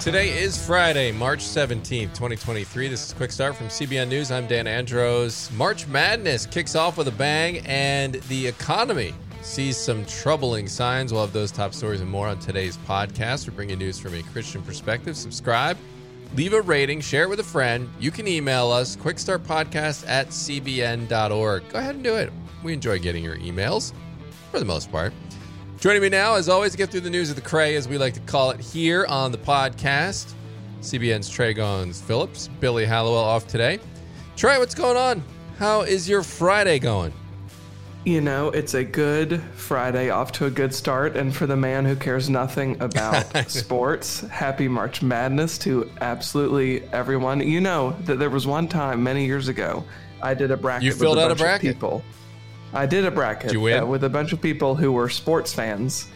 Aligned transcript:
Today 0.00 0.38
is 0.38 0.62
Friday, 0.66 1.12
March 1.12 1.38
17th, 1.40 2.12
2023. 2.14 2.88
This 2.88 3.06
is 3.06 3.12
Quick 3.14 3.32
Start 3.32 3.56
from 3.56 3.68
CBN 3.68 4.08
News. 4.08 4.30
I'm 4.30 4.46
Dan 4.46 4.66
Andros. 4.66 5.50
March 5.52 5.86
Madness 5.86 6.46
kicks 6.46 6.74
off 6.74 6.98
with 6.98 7.08
a 7.08 7.12
bang, 7.12 7.60
and 7.60 8.14
the 8.28 8.46
economy 8.46 9.14
sees 9.40 9.78
some 9.78 10.04
troubling 10.04 10.68
signs. 10.68 11.12
We'll 11.12 11.22
have 11.22 11.32
those 11.32 11.50
top 11.50 11.72
stories 11.72 12.00
and 12.00 12.10
more 12.10 12.28
on 12.28 12.38
today's 12.38 12.76
podcast. 12.78 13.48
We 13.48 13.54
bring 13.54 13.70
you 13.70 13.76
news 13.76 13.98
from 13.98 14.14
a 14.14 14.22
Christian 14.24 14.62
perspective. 14.62 15.16
Subscribe, 15.16 15.78
leave 16.34 16.52
a 16.52 16.60
rating, 16.60 17.00
share 17.00 17.22
it 17.22 17.28
with 17.28 17.40
a 17.40 17.44
friend. 17.44 17.88
You 17.98 18.10
can 18.10 18.28
email 18.28 18.70
us, 18.70 18.96
quickstartpodcast 18.96 20.06
at 20.06 20.28
cbn.org. 20.28 21.68
Go 21.68 21.78
ahead 21.78 21.94
and 21.94 22.04
do 22.04 22.14
it. 22.16 22.30
We 22.62 22.72
enjoy 22.74 22.98
getting 22.98 23.24
your 23.24 23.36
emails 23.36 23.92
for 24.50 24.58
the 24.58 24.66
most 24.66 24.90
part. 24.92 25.14
Joining 25.84 26.00
me 26.00 26.08
now, 26.08 26.36
as 26.36 26.48
always, 26.48 26.72
to 26.72 26.78
get 26.78 26.88
through 26.88 27.02
the 27.02 27.10
news 27.10 27.28
of 27.28 27.36
the 27.36 27.42
cray, 27.42 27.76
as 27.76 27.86
we 27.86 27.98
like 27.98 28.14
to 28.14 28.20
call 28.20 28.50
it 28.52 28.58
here 28.58 29.04
on 29.04 29.30
the 29.30 29.36
podcast. 29.36 30.32
CBN's 30.80 31.28
Trey 31.28 31.52
Goins 31.52 32.02
Phillips, 32.02 32.48
Billy 32.58 32.86
Hallowell 32.86 33.18
off 33.18 33.46
today. 33.46 33.78
Trey, 34.34 34.56
what's 34.56 34.74
going 34.74 34.96
on? 34.96 35.22
How 35.58 35.82
is 35.82 36.08
your 36.08 36.22
Friday 36.22 36.78
going? 36.78 37.12
You 38.06 38.22
know, 38.22 38.48
it's 38.48 38.72
a 38.72 38.82
good 38.82 39.42
Friday, 39.56 40.08
off 40.08 40.32
to 40.32 40.46
a 40.46 40.50
good 40.50 40.74
start. 40.74 41.18
And 41.18 41.36
for 41.36 41.46
the 41.46 41.54
man 41.54 41.84
who 41.84 41.96
cares 41.96 42.30
nothing 42.30 42.80
about 42.80 43.26
sports, 43.50 44.20
happy 44.20 44.68
March 44.68 45.02
Madness 45.02 45.58
to 45.58 45.90
absolutely 46.00 46.84
everyone. 46.94 47.46
You 47.46 47.60
know 47.60 47.94
that 48.04 48.18
there 48.18 48.30
was 48.30 48.46
one 48.46 48.68
time 48.68 49.02
many 49.02 49.26
years 49.26 49.48
ago 49.48 49.84
I 50.22 50.32
did 50.32 50.50
a 50.50 50.56
bracket. 50.56 50.84
You 50.84 50.92
filled 50.92 51.16
with 51.16 51.24
a 51.24 51.26
out 51.26 51.32
a 51.32 51.34
bracket? 51.34 51.74
people. 51.74 52.02
I 52.72 52.86
did 52.86 53.04
a 53.04 53.10
bracket 53.10 53.52
Did 53.52 53.82
uh, 53.82 53.86
with 53.86 54.04
a 54.04 54.08
bunch 54.08 54.32
of 54.32 54.40
people 54.40 54.74
who 54.74 54.90
were 54.92 55.08
sports 55.08 55.52
fans, 55.52 56.08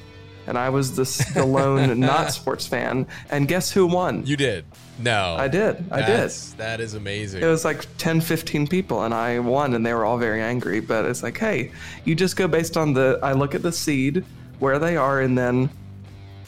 and 0.47 0.59
I 0.59 0.71
was 0.71 0.97
the, 0.97 1.33
the 1.35 1.45
lone 1.45 2.01
not 2.01 2.33
sports 2.33 2.67
fan. 2.67 3.07
And 3.31 3.47
guess 3.47 3.71
who 3.71 3.87
won? 3.87 4.27
You 4.27 4.37
did. 4.37 4.65
No. 4.99 5.37
I 5.39 5.47
did. 5.47 5.85
I 5.93 6.01
did. 6.01 6.09
That's- 6.09 6.55
amazing. 6.95 7.43
It 7.43 7.47
was 7.47 7.65
like 7.65 7.87
10, 7.99 8.21
15 8.21 8.67
people, 8.67 9.05
and 9.05 9.15
I 9.15 9.39
won, 9.39 9.75
and 9.75 9.87
they 9.87 9.95
were 9.95 10.05
all 10.05 10.19
very 10.19 10.43
angry. 10.43 10.81
But 10.81 11.05
it's 11.05 11.23
like, 11.23 11.39
hey, 11.39 11.71
you 12.05 12.15
just 12.15 12.37
go 12.37 12.49
based 12.49 12.77
on 12.77 12.93
the. 12.93 13.21
I 13.23 13.33
look 13.33 13.55
at 13.55 13.63
the 13.63 13.73
seed, 13.73 14.25
where 14.59 14.79
they 14.81 14.97
are, 14.97 15.21
and 15.21 15.39
then 15.39 15.71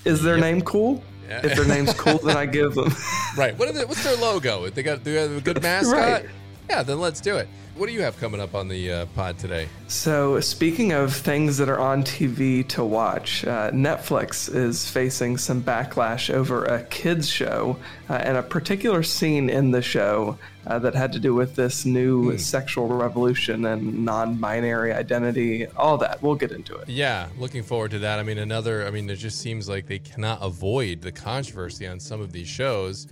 is 0.04 0.22
their 0.22 0.38
name 0.38 0.62
cool? 0.62 1.04
Yeah. 1.28 1.46
If 1.46 1.54
their 1.54 1.68
name's 1.68 1.94
cool, 1.94 2.18
then 2.18 2.36
I 2.36 2.46
give 2.46 2.74
them. 2.74 2.92
right. 3.36 3.56
What 3.56 3.68
are 3.68 3.72
they, 3.72 3.84
what's 3.84 4.02
their 4.02 4.16
logo? 4.16 4.68
They 4.70 4.82
got, 4.82 5.04
they 5.04 5.12
have 5.14 5.30
a 5.30 5.40
good 5.40 5.62
mascot? 5.62 5.92
Right. 5.94 6.26
Yeah, 6.68 6.82
then 6.82 6.98
let's 6.98 7.20
do 7.20 7.36
it. 7.36 7.48
What 7.80 7.86
do 7.86 7.94
you 7.94 8.02
have 8.02 8.20
coming 8.20 8.42
up 8.42 8.54
on 8.54 8.68
the 8.68 8.92
uh, 8.92 9.06
pod 9.14 9.38
today? 9.38 9.66
So, 9.88 10.38
speaking 10.40 10.92
of 10.92 11.14
things 11.14 11.56
that 11.56 11.70
are 11.70 11.78
on 11.78 12.02
TV 12.02 12.68
to 12.68 12.84
watch, 12.84 13.42
uh, 13.46 13.70
Netflix 13.70 14.54
is 14.54 14.86
facing 14.90 15.38
some 15.38 15.62
backlash 15.62 16.28
over 16.28 16.66
a 16.66 16.82
kids 16.82 17.26
show 17.26 17.78
uh, 18.10 18.16
and 18.16 18.36
a 18.36 18.42
particular 18.42 19.02
scene 19.02 19.48
in 19.48 19.70
the 19.70 19.80
show 19.80 20.36
uh, 20.66 20.78
that 20.80 20.94
had 20.94 21.10
to 21.14 21.18
do 21.18 21.32
with 21.32 21.56
this 21.56 21.86
new 21.86 22.36
sexual 22.36 22.86
revolution 22.86 23.64
and 23.64 24.04
non-binary 24.04 24.92
identity. 24.92 25.66
All 25.68 25.96
that. 25.96 26.22
We'll 26.22 26.34
get 26.34 26.52
into 26.52 26.76
it. 26.76 26.86
Yeah, 26.86 27.28
looking 27.38 27.62
forward 27.62 27.92
to 27.92 27.98
that. 28.00 28.18
I 28.18 28.22
mean, 28.22 28.36
another, 28.36 28.86
I 28.86 28.90
mean, 28.90 29.08
it 29.08 29.16
just 29.16 29.38
seems 29.38 29.70
like 29.70 29.86
they 29.86 30.00
cannot 30.00 30.40
avoid 30.42 31.00
the 31.00 31.12
controversy 31.12 31.86
on 31.86 31.98
some 31.98 32.20
of 32.20 32.30
these 32.30 32.46
shows. 32.46 33.06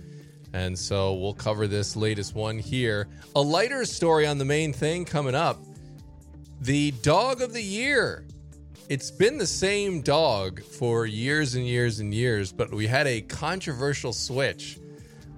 And 0.53 0.77
so 0.77 1.13
we'll 1.13 1.33
cover 1.33 1.67
this 1.67 1.95
latest 1.95 2.35
one 2.35 2.57
here. 2.57 3.07
A 3.35 3.41
lighter 3.41 3.85
story 3.85 4.25
on 4.25 4.37
the 4.37 4.45
main 4.45 4.73
thing 4.73 5.05
coming 5.05 5.35
up 5.35 5.59
the 6.61 6.91
dog 7.03 7.41
of 7.41 7.53
the 7.53 7.61
year. 7.61 8.25
It's 8.89 9.11
been 9.11 9.37
the 9.37 9.47
same 9.47 10.01
dog 10.01 10.61
for 10.61 11.05
years 11.05 11.55
and 11.55 11.65
years 11.65 11.99
and 11.99 12.13
years, 12.13 12.51
but 12.51 12.73
we 12.73 12.85
had 12.85 13.07
a 13.07 13.21
controversial 13.21 14.11
switch. 14.11 14.77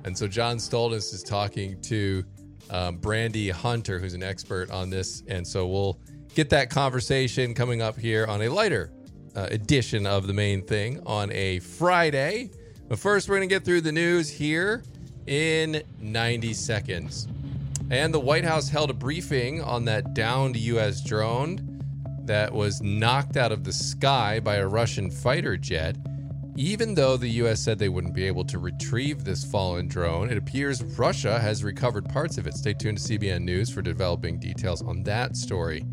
And 0.04 0.18
so 0.18 0.28
John 0.28 0.58
Stolness 0.58 1.14
is 1.14 1.22
talking 1.22 1.80
to 1.82 2.24
um, 2.72 2.98
Brandi 2.98 3.52
Hunter, 3.52 4.00
who's 4.00 4.14
an 4.14 4.24
expert 4.24 4.72
on 4.72 4.90
this. 4.90 5.22
And 5.28 5.46
so 5.46 5.68
we'll 5.68 6.00
get 6.34 6.50
that 6.50 6.70
conversation 6.70 7.54
coming 7.54 7.82
up 7.82 8.00
here 8.00 8.26
on 8.26 8.42
a 8.42 8.50
lighter 8.50 8.92
uh, 9.36 9.48
edition 9.52 10.08
of 10.08 10.26
the 10.26 10.34
main 10.34 10.66
thing 10.66 11.02
on 11.06 11.32
a 11.34 11.60
Friday. 11.60 12.50
But 12.88 13.00
first, 13.00 13.30
we're 13.30 13.38
going 13.38 13.48
to 13.48 13.54
get 13.54 13.64
through 13.64 13.82
the 13.82 13.92
news 13.92 14.30
here 14.30 14.82
in 15.28 15.84
90 16.00 16.54
seconds. 16.54 17.28
And 17.90 18.14
the 18.14 18.20
White 18.20 18.46
House 18.46 18.70
held 18.70 18.90
a 18.90 18.94
briefing 18.94 19.62
on 19.62 19.86
that 19.86 20.14
downed 20.14 20.56
U.S. 20.56 21.04
drone 21.04 21.84
that 22.24 22.54
was 22.54 22.82
knocked 22.82 23.36
out 23.36 23.52
of 23.52 23.64
the 23.64 23.74
sky 23.74 24.40
by 24.40 24.56
a 24.56 24.68
Russian 24.68 25.12
fighter 25.12 25.58
jet. 25.58 25.98
Even 26.56 26.94
though 26.94 27.18
the 27.18 27.30
U.S. 27.30 27.62
said 27.62 27.80
they 27.80 27.90
wouldn't 27.90 28.14
be 28.14 28.26
able 28.26 28.46
to 28.46 28.60
retrieve 28.60 29.24
this 29.24 29.44
fallen 29.44 29.88
drone, 29.88 30.30
it 30.30 30.38
appears 30.38 30.84
Russia 30.84 31.40
has 31.40 31.64
recovered 31.64 32.08
parts 32.10 32.38
of 32.38 32.48
it. 32.48 32.54
Stay 32.54 32.74
tuned 32.74 32.98
to 32.98 33.18
CBN 33.18 33.44
News 33.44 33.70
for 33.70 33.82
developing 33.82 34.40
details 34.40 34.82
on 34.82 35.04
that 35.04 35.36
story. 35.36 35.86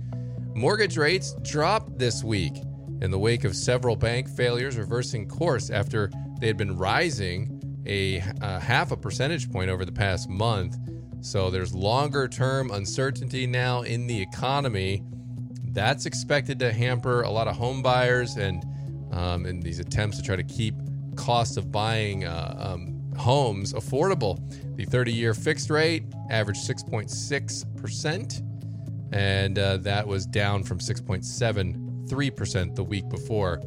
Mortgage 0.55 0.97
rates 0.97 1.35
dropped 1.43 1.99
this 1.99 2.25
week 2.25 2.57
in 3.01 3.11
the 3.11 3.19
wake 3.19 3.45
of 3.45 3.55
several 3.55 3.95
bank 3.95 4.29
failures 4.29 4.77
reversing 4.77 5.29
course 5.29 5.71
after 5.71 6.11
they 6.41 6.49
had 6.49 6.57
been 6.57 6.77
rising 6.77 7.58
a, 7.89 8.23
a 8.41 8.61
half 8.61 8.93
a 8.93 8.97
percentage 8.97 9.51
point 9.51 9.71
over 9.71 9.85
the 9.85 9.93
past 9.93 10.29
month. 10.29 10.77
So 11.21 11.51
there's 11.51 11.75
longer 11.75 12.29
term 12.29 12.71
uncertainty 12.71 13.47
now 13.47 13.83
in 13.83 14.07
the 14.07 14.21
economy. 14.21 15.03
That's 15.73 16.07
expected 16.07 16.61
to 16.61 16.73
hamper 16.73 17.23
a 17.23 17.31
lot 17.31 17.49
of 17.49 17.57
home 17.57 17.83
buyers 17.83 18.37
and 18.37 18.65
um, 19.13 19.47
in 19.47 19.61
these 19.61 19.81
attempts 19.81 20.19
to 20.19 20.23
try 20.23 20.37
to 20.37 20.45
keep 20.45 20.75
costs 21.17 21.57
of 21.57 21.73
buying 21.73 22.25
uh, 22.25 22.55
um, 22.59 23.13
homes 23.17 23.73
affordable. 23.73 24.39
The 24.77 24.85
30 24.85 25.13
year 25.13 25.35
fixed 25.35 25.71
rate 25.71 26.05
averaged 26.31 26.61
6.6%, 26.69 28.43
and 29.13 29.59
uh, 29.59 29.79
that 29.79 30.07
was 30.07 30.27
down 30.27 30.63
from 30.63 30.79
6.73% 30.79 32.77
the 32.77 32.85
week 32.85 33.09
before. 33.09 33.61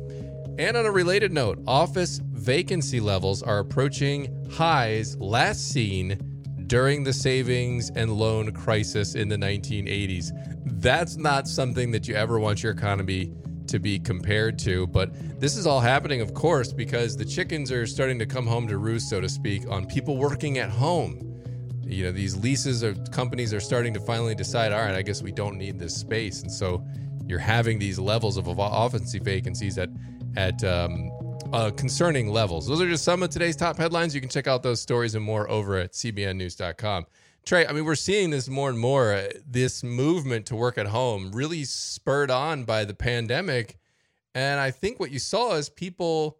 And 0.57 0.75
on 0.78 0.85
a 0.85 0.91
related 0.91 1.31
note, 1.31 1.59
office 1.67 2.19
vacancy 2.23 3.00
levels 3.00 3.41
are 3.41 3.59
approaching 3.59 4.50
highs 4.51 5.17
last 5.17 5.69
seen 5.69 6.19
during 6.67 7.03
the 7.03 7.13
savings 7.13 7.89
and 7.95 8.12
loan 8.12 8.51
crisis 8.51 9.16
in 9.16 9.28
the 9.28 9.38
1980s. 9.38 10.31
That's 10.81 11.17
not 11.17 11.47
something 11.47 11.91
that 11.91 12.07
you 12.07 12.16
ever 12.16 12.40
want 12.40 12.63
your 12.63 12.72
economy 12.72 13.34
to 13.67 13.79
be 13.79 14.00
compared 14.00 14.59
to, 14.59 14.88
but 14.88 15.11
this 15.40 15.56
is 15.56 15.66
all 15.66 15.79
happening, 15.79 16.22
of 16.22 16.34
course, 16.34 16.73
because 16.73 17.16
the 17.16 17.25
chickens 17.25 17.72
are 17.72 17.85
starting 17.85 18.19
to 18.19 18.25
come 18.25 18.45
home 18.45 18.67
to 18.67 18.78
roost, 18.78 19.09
so 19.09 19.22
to 19.22 19.29
speak, 19.29 19.69
on 19.69 19.85
people 19.85 20.17
working 20.17 20.57
at 20.57 20.69
home. 20.69 21.28
You 21.84 22.06
know, 22.06 22.11
these 22.11 22.38
leases 22.38 22.84
or 22.84 22.94
companies 23.11 23.53
are 23.53 23.59
starting 23.59 23.94
to 23.94 24.00
finally 24.00 24.35
decide, 24.35 24.72
all 24.72 24.81
right, 24.81 24.95
I 24.95 25.01
guess 25.01 25.22
we 25.22 25.31
don't 25.31 25.57
need 25.57 25.79
this 25.79 25.95
space. 25.95 26.41
And 26.41 26.51
so 26.51 26.85
you're 27.28 27.40
having 27.40 27.79
these 27.79 28.00
levels 28.00 28.38
of 28.38 28.47
offensive 28.47 29.23
vacancies 29.23 29.78
at, 29.78 29.90
at, 30.36 30.64
um, 30.64 31.12
uh, 31.53 31.72
concerning 31.72 32.30
levels. 32.30 32.68
Those 32.68 32.81
are 32.81 32.90
just 32.90 33.03
some 33.03 33.24
of 33.24 33.30
today's 33.30 33.56
top 33.56 33.78
headlines. 33.78 34.16
You 34.16 34.22
can 34.22 34.30
check 34.30 34.47
out 34.47 34.64
those 34.64 34.81
stories 34.81 35.16
and 35.16 35.24
more 35.24 35.50
over 35.50 35.78
at 35.78 35.94
cbnnews.com. 35.94 37.06
Trey, 37.46 37.66
I 37.66 37.74
mean, 37.74 37.86
we're 37.86 37.96
seeing 37.96 38.30
this 38.30 38.47
more 38.47 38.70
and 38.70 38.80
more. 38.80 39.14
Uh, 39.14 39.30
this 39.46 39.84
movement 39.84 40.46
to 40.47 40.56
work 40.56 40.78
at 40.78 40.88
home 40.88 41.31
really 41.31 41.64
spurred 41.64 42.30
on 42.30 42.66
by 42.66 42.86
the 42.86 42.94
pandemic. 42.94 43.78
And 44.36 44.59
I 44.59 44.72
think 44.72 45.00
what 45.00 45.12
you 45.12 45.20
saw 45.20 45.56
is 45.56 45.68
people 45.68 46.38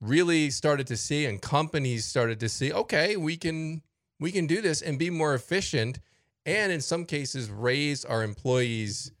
really 0.00 0.50
started 0.50 0.86
to 0.88 0.96
see 0.96 1.24
and 1.24 1.40
companies 1.40 2.04
started 2.04 2.40
to 2.40 2.48
see, 2.48 2.72
okay, 2.72 3.16
we 3.16 3.36
can 3.36 3.82
we 4.20 4.30
can 4.30 4.46
do 4.46 4.60
this 4.60 4.82
and 4.82 4.98
be 4.98 5.10
more 5.10 5.34
efficient 5.34 5.98
and 6.46 6.70
in 6.70 6.80
some 6.80 7.04
cases 7.04 7.50
raise 7.50 8.04
our 8.04 8.22
employees 8.22 9.12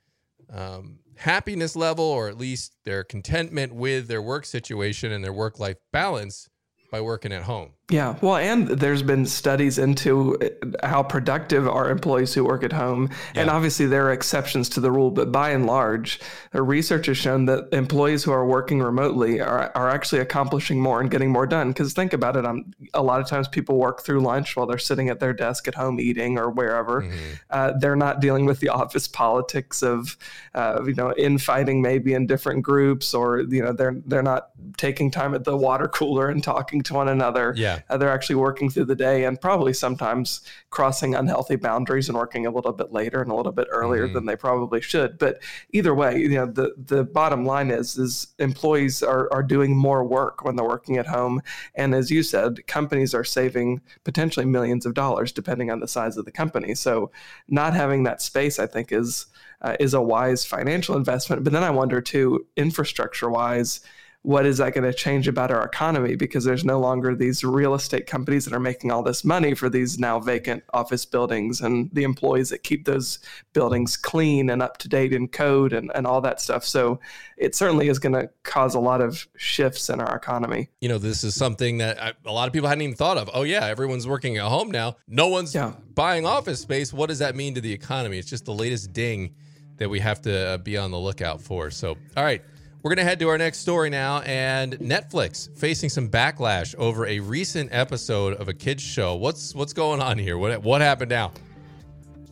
um, 0.52 0.98
happiness 1.16 1.76
level 1.76 2.04
or 2.04 2.28
at 2.28 2.38
least 2.38 2.76
their 2.84 3.04
contentment 3.04 3.74
with 3.74 4.08
their 4.08 4.22
work 4.22 4.44
situation 4.44 5.12
and 5.12 5.24
their 5.24 5.32
work 5.32 5.58
life 5.58 5.76
balance 5.92 6.48
by 6.90 7.00
working 7.00 7.32
at 7.32 7.42
home. 7.42 7.72
Yeah, 7.90 8.16
well, 8.22 8.36
and 8.36 8.66
there's 8.66 9.02
been 9.02 9.26
studies 9.26 9.76
into 9.76 10.38
uh, 10.40 10.86
how 10.86 11.02
productive 11.02 11.68
are 11.68 11.90
employees 11.90 12.32
who 12.32 12.42
work 12.42 12.64
at 12.64 12.72
home. 12.72 13.10
And 13.34 13.50
obviously, 13.50 13.84
there 13.84 14.06
are 14.06 14.12
exceptions 14.12 14.70
to 14.70 14.80
the 14.80 14.90
rule, 14.90 15.10
but 15.10 15.30
by 15.30 15.50
and 15.50 15.66
large, 15.66 16.18
research 16.54 17.06
has 17.06 17.18
shown 17.18 17.44
that 17.44 17.68
employees 17.72 18.24
who 18.24 18.32
are 18.32 18.46
working 18.46 18.80
remotely 18.80 19.38
are, 19.42 19.70
are 19.74 19.90
actually 19.90 20.22
accomplishing 20.22 20.80
more 20.80 21.02
and 21.02 21.10
getting 21.10 21.30
more 21.30 21.46
done. 21.46 21.68
Because 21.68 21.92
think 21.92 22.14
about 22.14 22.36
it, 22.36 22.46
um, 22.46 22.72
a 22.94 23.02
lot 23.02 23.20
of 23.20 23.26
times 23.28 23.48
people 23.48 23.76
work 23.76 24.02
through 24.02 24.20
lunch 24.20 24.56
while 24.56 24.64
they're 24.64 24.78
sitting 24.78 25.10
at 25.10 25.20
their 25.20 25.34
desk 25.34 25.68
at 25.68 25.74
home 25.74 26.00
eating 26.00 26.38
or 26.38 26.48
wherever. 26.48 27.02
Uh, 27.50 27.72
they're 27.78 27.96
not 27.96 28.18
dealing 28.18 28.46
with 28.46 28.60
the 28.60 28.70
office 28.70 29.06
politics 29.06 29.82
of, 29.82 30.16
uh, 30.54 30.82
you 30.86 30.94
know, 30.94 31.12
infighting 31.18 31.82
maybe 31.82 32.14
in 32.14 32.26
different 32.26 32.62
groups, 32.62 33.12
or 33.12 33.40
you 33.40 33.62
know, 33.62 33.74
they're 33.74 34.00
they're 34.06 34.22
not 34.22 34.52
taking 34.78 35.10
time 35.10 35.34
at 35.34 35.44
the 35.44 35.54
water 35.54 35.86
cooler 35.86 36.30
and 36.30 36.42
talking 36.42 36.80
to 36.80 36.94
one 36.94 37.08
another. 37.08 37.52
Yeah. 37.54 37.73
Uh, 37.88 37.96
they're 37.96 38.12
actually 38.12 38.36
working 38.36 38.70
through 38.70 38.84
the 38.84 38.94
day 38.94 39.24
and 39.24 39.40
probably 39.40 39.72
sometimes 39.72 40.40
crossing 40.70 41.14
unhealthy 41.14 41.56
boundaries 41.56 42.08
and 42.08 42.16
working 42.18 42.46
a 42.46 42.50
little 42.50 42.72
bit 42.72 42.92
later 42.92 43.22
and 43.22 43.30
a 43.30 43.34
little 43.34 43.52
bit 43.52 43.68
earlier 43.70 44.04
mm-hmm. 44.04 44.14
than 44.14 44.26
they 44.26 44.36
probably 44.36 44.80
should. 44.80 45.18
But 45.18 45.42
either 45.72 45.94
way, 45.94 46.18
you 46.18 46.28
know, 46.30 46.46
the, 46.46 46.74
the 46.76 47.04
bottom 47.04 47.44
line 47.44 47.70
is, 47.70 47.96
is 47.96 48.34
employees 48.38 49.02
are, 49.02 49.32
are 49.32 49.42
doing 49.42 49.76
more 49.76 50.04
work 50.04 50.44
when 50.44 50.56
they're 50.56 50.66
working 50.66 50.96
at 50.96 51.06
home. 51.06 51.42
And 51.74 51.94
as 51.94 52.10
you 52.10 52.22
said, 52.22 52.66
companies 52.66 53.14
are 53.14 53.24
saving 53.24 53.80
potentially 54.04 54.46
millions 54.46 54.86
of 54.86 54.94
dollars 54.94 55.32
depending 55.32 55.70
on 55.70 55.80
the 55.80 55.88
size 55.88 56.16
of 56.16 56.24
the 56.24 56.32
company. 56.32 56.74
So 56.74 57.10
not 57.48 57.74
having 57.74 58.04
that 58.04 58.22
space, 58.22 58.58
I 58.58 58.66
think, 58.66 58.92
is 58.92 59.26
uh, 59.62 59.76
is 59.80 59.94
a 59.94 60.02
wise 60.02 60.44
financial 60.44 60.96
investment. 60.96 61.42
But 61.42 61.52
then 61.52 61.64
I 61.64 61.70
wonder 61.70 62.00
too, 62.00 62.46
infrastructure 62.56 63.30
wise, 63.30 63.80
what 64.24 64.46
is 64.46 64.56
that 64.56 64.72
going 64.72 64.90
to 64.90 64.92
change 64.92 65.28
about 65.28 65.50
our 65.50 65.62
economy 65.62 66.16
because 66.16 66.44
there's 66.44 66.64
no 66.64 66.80
longer 66.80 67.14
these 67.14 67.44
real 67.44 67.74
estate 67.74 68.06
companies 68.06 68.46
that 68.46 68.54
are 68.54 68.60
making 68.60 68.90
all 68.90 69.02
this 69.02 69.22
money 69.22 69.52
for 69.52 69.68
these 69.68 69.98
now 69.98 70.18
vacant 70.18 70.64
office 70.72 71.04
buildings 71.04 71.60
and 71.60 71.90
the 71.92 72.04
employees 72.04 72.48
that 72.48 72.62
keep 72.62 72.86
those 72.86 73.18
buildings 73.52 73.98
clean 73.98 74.48
and 74.48 74.62
up 74.62 74.78
to 74.78 74.88
date 74.88 75.12
in 75.12 75.28
code 75.28 75.74
and, 75.74 75.92
and 75.94 76.06
all 76.06 76.22
that 76.22 76.40
stuff. 76.40 76.64
So 76.64 76.98
it 77.36 77.54
certainly 77.54 77.88
is 77.88 77.98
going 77.98 78.14
to 78.14 78.30
cause 78.44 78.74
a 78.74 78.80
lot 78.80 79.02
of 79.02 79.28
shifts 79.36 79.90
in 79.90 80.00
our 80.00 80.16
economy. 80.16 80.70
You 80.80 80.88
know, 80.88 80.96
this 80.96 81.22
is 81.22 81.34
something 81.34 81.76
that 81.78 82.02
I, 82.02 82.14
a 82.24 82.32
lot 82.32 82.46
of 82.46 82.54
people 82.54 82.70
hadn't 82.70 82.80
even 82.80 82.96
thought 82.96 83.18
of. 83.18 83.28
Oh, 83.34 83.42
yeah, 83.42 83.66
everyone's 83.66 84.06
working 84.06 84.38
at 84.38 84.44
home 84.44 84.70
now. 84.70 84.96
No 85.06 85.28
one's 85.28 85.54
yeah. 85.54 85.74
buying 85.94 86.24
office 86.24 86.60
space. 86.60 86.94
What 86.94 87.10
does 87.10 87.18
that 87.18 87.36
mean 87.36 87.56
to 87.56 87.60
the 87.60 87.72
economy? 87.72 88.16
It's 88.16 88.30
just 88.30 88.46
the 88.46 88.54
latest 88.54 88.94
ding 88.94 89.34
that 89.76 89.90
we 89.90 90.00
have 90.00 90.22
to 90.22 90.34
uh, 90.34 90.56
be 90.56 90.78
on 90.78 90.92
the 90.92 90.98
lookout 90.98 91.42
for. 91.42 91.70
So, 91.70 91.98
all 92.16 92.24
right. 92.24 92.42
We're 92.84 92.90
going 92.90 92.98
to 92.98 93.04
head 93.04 93.18
to 93.20 93.30
our 93.30 93.38
next 93.38 93.60
story 93.60 93.88
now. 93.88 94.20
And 94.20 94.74
Netflix 94.74 95.48
facing 95.56 95.88
some 95.88 96.10
backlash 96.10 96.74
over 96.74 97.06
a 97.06 97.18
recent 97.18 97.70
episode 97.72 98.34
of 98.34 98.48
a 98.48 98.52
kids 98.52 98.82
show. 98.82 99.14
What's 99.14 99.54
what's 99.54 99.72
going 99.72 100.02
on 100.02 100.18
here? 100.18 100.36
What 100.36 100.62
what 100.62 100.82
happened 100.82 101.08
now? 101.08 101.32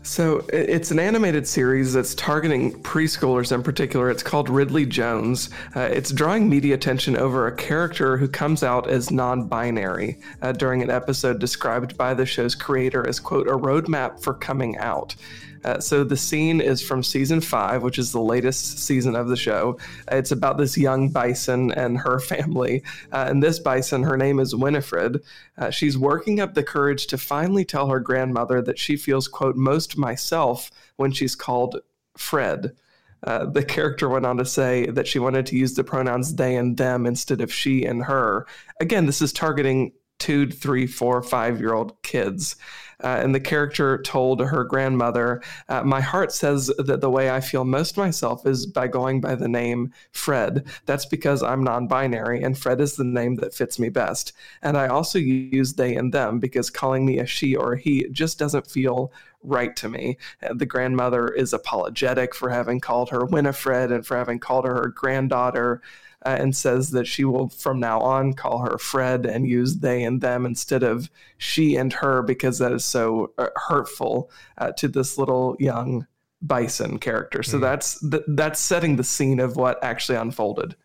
So 0.03 0.45
it's 0.53 0.91
an 0.91 0.99
animated 0.99 1.49
series 1.49 1.95
that's 1.95 2.15
targeting 2.15 2.83
preschoolers 2.83 3.51
in 3.51 3.63
particular. 3.63 4.11
It's 4.11 4.23
called 4.23 4.51
Ridley 4.51 4.85
Jones. 4.85 5.49
Uh, 5.75 5.81
it's 5.81 6.11
drawing 6.11 6.51
media 6.51 6.75
attention 6.75 7.17
over 7.17 7.47
a 7.47 7.57
character 7.57 8.19
who 8.19 8.29
comes 8.29 8.63
out 8.63 8.91
as 8.91 9.11
non-binary 9.11 10.19
uh, 10.43 10.53
during 10.53 10.83
an 10.83 10.91
episode 10.91 11.39
described 11.39 11.97
by 11.97 12.13
the 12.13 12.27
show's 12.27 12.55
creator 12.55 13.09
as 13.09 13.19
quote 13.19 13.47
a 13.47 13.53
roadmap 13.53 14.21
for 14.21 14.35
coming 14.35 14.77
out. 14.77 15.15
Uh, 15.65 15.79
so 15.79 16.05
the 16.05 16.17
scene 16.17 16.61
is 16.61 16.83
from 16.83 17.03
season 17.03 17.41
five, 17.41 17.83
which 17.83 17.99
is 17.99 18.13
the 18.13 18.21
latest 18.21 18.79
season 18.79 19.15
of 19.17 19.29
the 19.29 19.37
show. 19.37 19.79
It's 20.11 20.33
about 20.33 20.59
this 20.59 20.77
young 20.77 21.09
bison 21.09 21.73
and 21.73 21.99
her 21.99 22.19
family. 22.33 22.83
Uh, 23.13 23.27
and 23.29 23.43
this 23.43 23.59
bison, 23.59 24.03
her 24.03 24.17
name 24.17 24.41
is 24.41 24.55
Winifred. 24.55 25.23
Uh, 25.59 25.71
she's 25.71 25.97
working 25.99 26.41
up 26.41 26.55
the 26.55 26.63
courage 26.63 27.07
to 27.09 27.19
finally 27.19 27.65
tell 27.65 27.89
her 27.89 28.01
grandmother 28.01 28.63
that 28.63 28.79
she 28.79 28.97
feels, 28.97 29.29
quote, 29.29 29.57
most 29.57 29.97
myself 29.97 30.71
when 30.97 31.13
she's 31.13 31.35
called 31.35 31.81
Fred. 32.17 32.77
Uh, 33.25 33.47
the 33.47 33.65
character 33.65 34.09
went 34.09 34.27
on 34.27 34.37
to 34.37 34.45
say 34.45 34.87
that 34.87 35.07
she 35.07 35.19
wanted 35.19 35.47
to 35.47 35.57
use 35.57 35.75
the 35.75 35.85
pronouns 35.85 36.35
they 36.35 36.57
and 36.57 36.77
them 36.77 37.07
instead 37.07 37.41
of 37.41 37.53
she 37.53 37.85
and 37.85 38.05
her. 38.05 38.47
Again, 38.81 39.07
this 39.07 39.23
is 39.23 39.33
targeting 39.33 39.93
two, 40.19 40.51
three, 40.51 40.87
four, 40.87 41.23
five 41.23 41.61
year 41.61 41.75
old 41.75 42.01
kids. 42.03 42.57
Uh, 43.03 43.21
and 43.23 43.35
the 43.35 43.41
character 43.41 44.01
told 44.03 44.41
her 44.41 44.65
grandmother, 44.65 45.43
uh, 45.69 45.83
My 45.83 46.01
heart 46.01 46.33
says 46.33 46.71
that 46.79 47.01
the 47.01 47.11
way 47.11 47.31
I 47.31 47.41
feel 47.41 47.65
most 47.65 47.97
myself 47.97 48.47
is 48.47 48.67
by 48.67 48.87
going 48.87 49.21
by 49.21 49.35
the 49.35 49.49
name 49.49 49.93
Fred. 50.13 50.67
That's 50.87 51.07
because 51.07 51.43
I'm 51.43 51.65
non 51.65 51.87
binary, 51.87 52.43
and 52.43 52.59
Fred 52.59 52.81
is 52.81 52.97
the 52.97 53.05
name 53.05 53.37
that 53.37 53.55
fits 53.55 53.79
me 53.79 53.89
best. 53.89 54.33
And 54.63 54.77
I 54.77 54.89
also 54.89 55.19
use 55.19 55.75
they 55.75 55.95
and 55.95 56.13
them 56.13 56.39
because 56.39 56.71
calling 56.71 57.05
me 57.05 57.19
a 57.19 57.27
she 57.27 57.57
or 57.57 57.75
a 57.75 57.81
he 57.81 58.09
just 58.11 58.39
doesn't 58.39 58.71
feel 58.71 59.13
right 59.43 59.75
to 59.77 59.89
me. 59.89 60.19
The 60.55 60.67
grandmother 60.67 61.29
is 61.29 61.53
apologetic 61.53 62.35
for 62.35 62.51
having 62.51 62.81
called 62.81 63.11
her 63.11 63.25
Winifred 63.25 63.91
and 63.91 64.07
for 64.07 64.17
having 64.17 64.39
called 64.39 64.65
her 64.65 64.75
her 64.75 64.89
granddaughter 64.89 65.83
uh, 66.25 66.37
and 66.39 66.55
says 66.55 66.91
that 66.91 67.07
she 67.07 67.25
will 67.25 67.49
from 67.49 67.81
now 67.81 68.01
on 68.01 68.33
call 68.33 68.59
her 68.59 68.79
Fred 68.79 69.27
and 69.27 69.47
use 69.47 69.77
they 69.77 70.05
and 70.05 70.21
them 70.21 70.47
instead 70.47 70.83
of 70.83 71.11
she 71.39 71.77
and 71.77 71.93
her 71.93 72.23
because 72.23 72.59
that 72.59 72.73
is 72.73 72.85
so 72.85 73.33
uh, 73.39 73.49
hurtful 73.57 74.31
uh, 74.59 74.73
to 74.73 74.89
this 74.89 75.19
little 75.19 75.57
young 75.59 76.07
bison 76.43 76.99
character. 76.99 77.43
So 77.43 77.59
mm. 77.59 77.61
that's 77.61 78.01
th- 78.01 78.25
that's 78.29 78.61
setting 78.61 78.97
the 78.97 79.05
scene 79.05 79.41
of 79.41 79.57
what 79.57 79.83
actually 79.83 80.19
unfolded. 80.19 80.77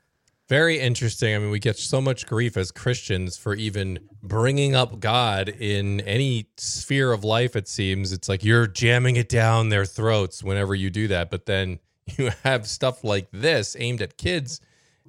Very 0.47 0.79
interesting. 0.79 1.35
I 1.35 1.39
mean, 1.39 1.51
we 1.51 1.59
get 1.59 1.77
so 1.77 1.99
much 1.99 2.25
grief 2.25 2.55
as 2.55 2.71
Christians 2.71 3.35
for 3.35 3.53
even 3.53 3.99
bringing 4.23 4.75
up 4.75 5.01
God 5.01 5.49
in 5.49 5.99
any 6.01 6.47
sphere 6.55 7.11
of 7.11 7.25
life, 7.25 7.57
it 7.57 7.67
seems. 7.67 8.13
It's 8.13 8.29
like 8.29 8.45
you're 8.45 8.65
jamming 8.65 9.17
it 9.17 9.27
down 9.27 9.67
their 9.67 9.85
throats 9.85 10.41
whenever 10.41 10.73
you 10.73 10.89
do 10.89 11.09
that. 11.09 11.29
But 11.29 11.47
then 11.47 11.79
you 12.17 12.31
have 12.43 12.65
stuff 12.65 13.03
like 13.03 13.27
this 13.31 13.75
aimed 13.77 14.01
at 14.01 14.17
kids 14.17 14.61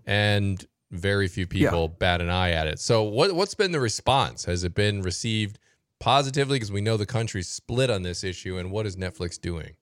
and 0.08 0.66
very 0.90 1.28
few 1.28 1.46
people 1.46 1.82
yeah. 1.82 1.96
bat 1.98 2.22
an 2.22 2.30
eye 2.30 2.50
at 2.50 2.66
it. 2.66 2.80
So, 2.80 3.02
what 3.02 3.32
what's 3.34 3.54
been 3.54 3.72
the 3.72 3.78
response? 3.78 4.46
Has 4.46 4.64
it 4.64 4.74
been 4.74 5.02
received 5.02 5.58
positively? 6.00 6.56
Because 6.56 6.72
we 6.72 6.80
know 6.80 6.96
the 6.96 7.06
country's 7.06 7.46
split 7.46 7.90
on 7.90 8.02
this 8.02 8.24
issue, 8.24 8.56
and 8.56 8.72
what 8.72 8.86
is 8.86 8.96
Netflix 8.96 9.38
doing? 9.38 9.74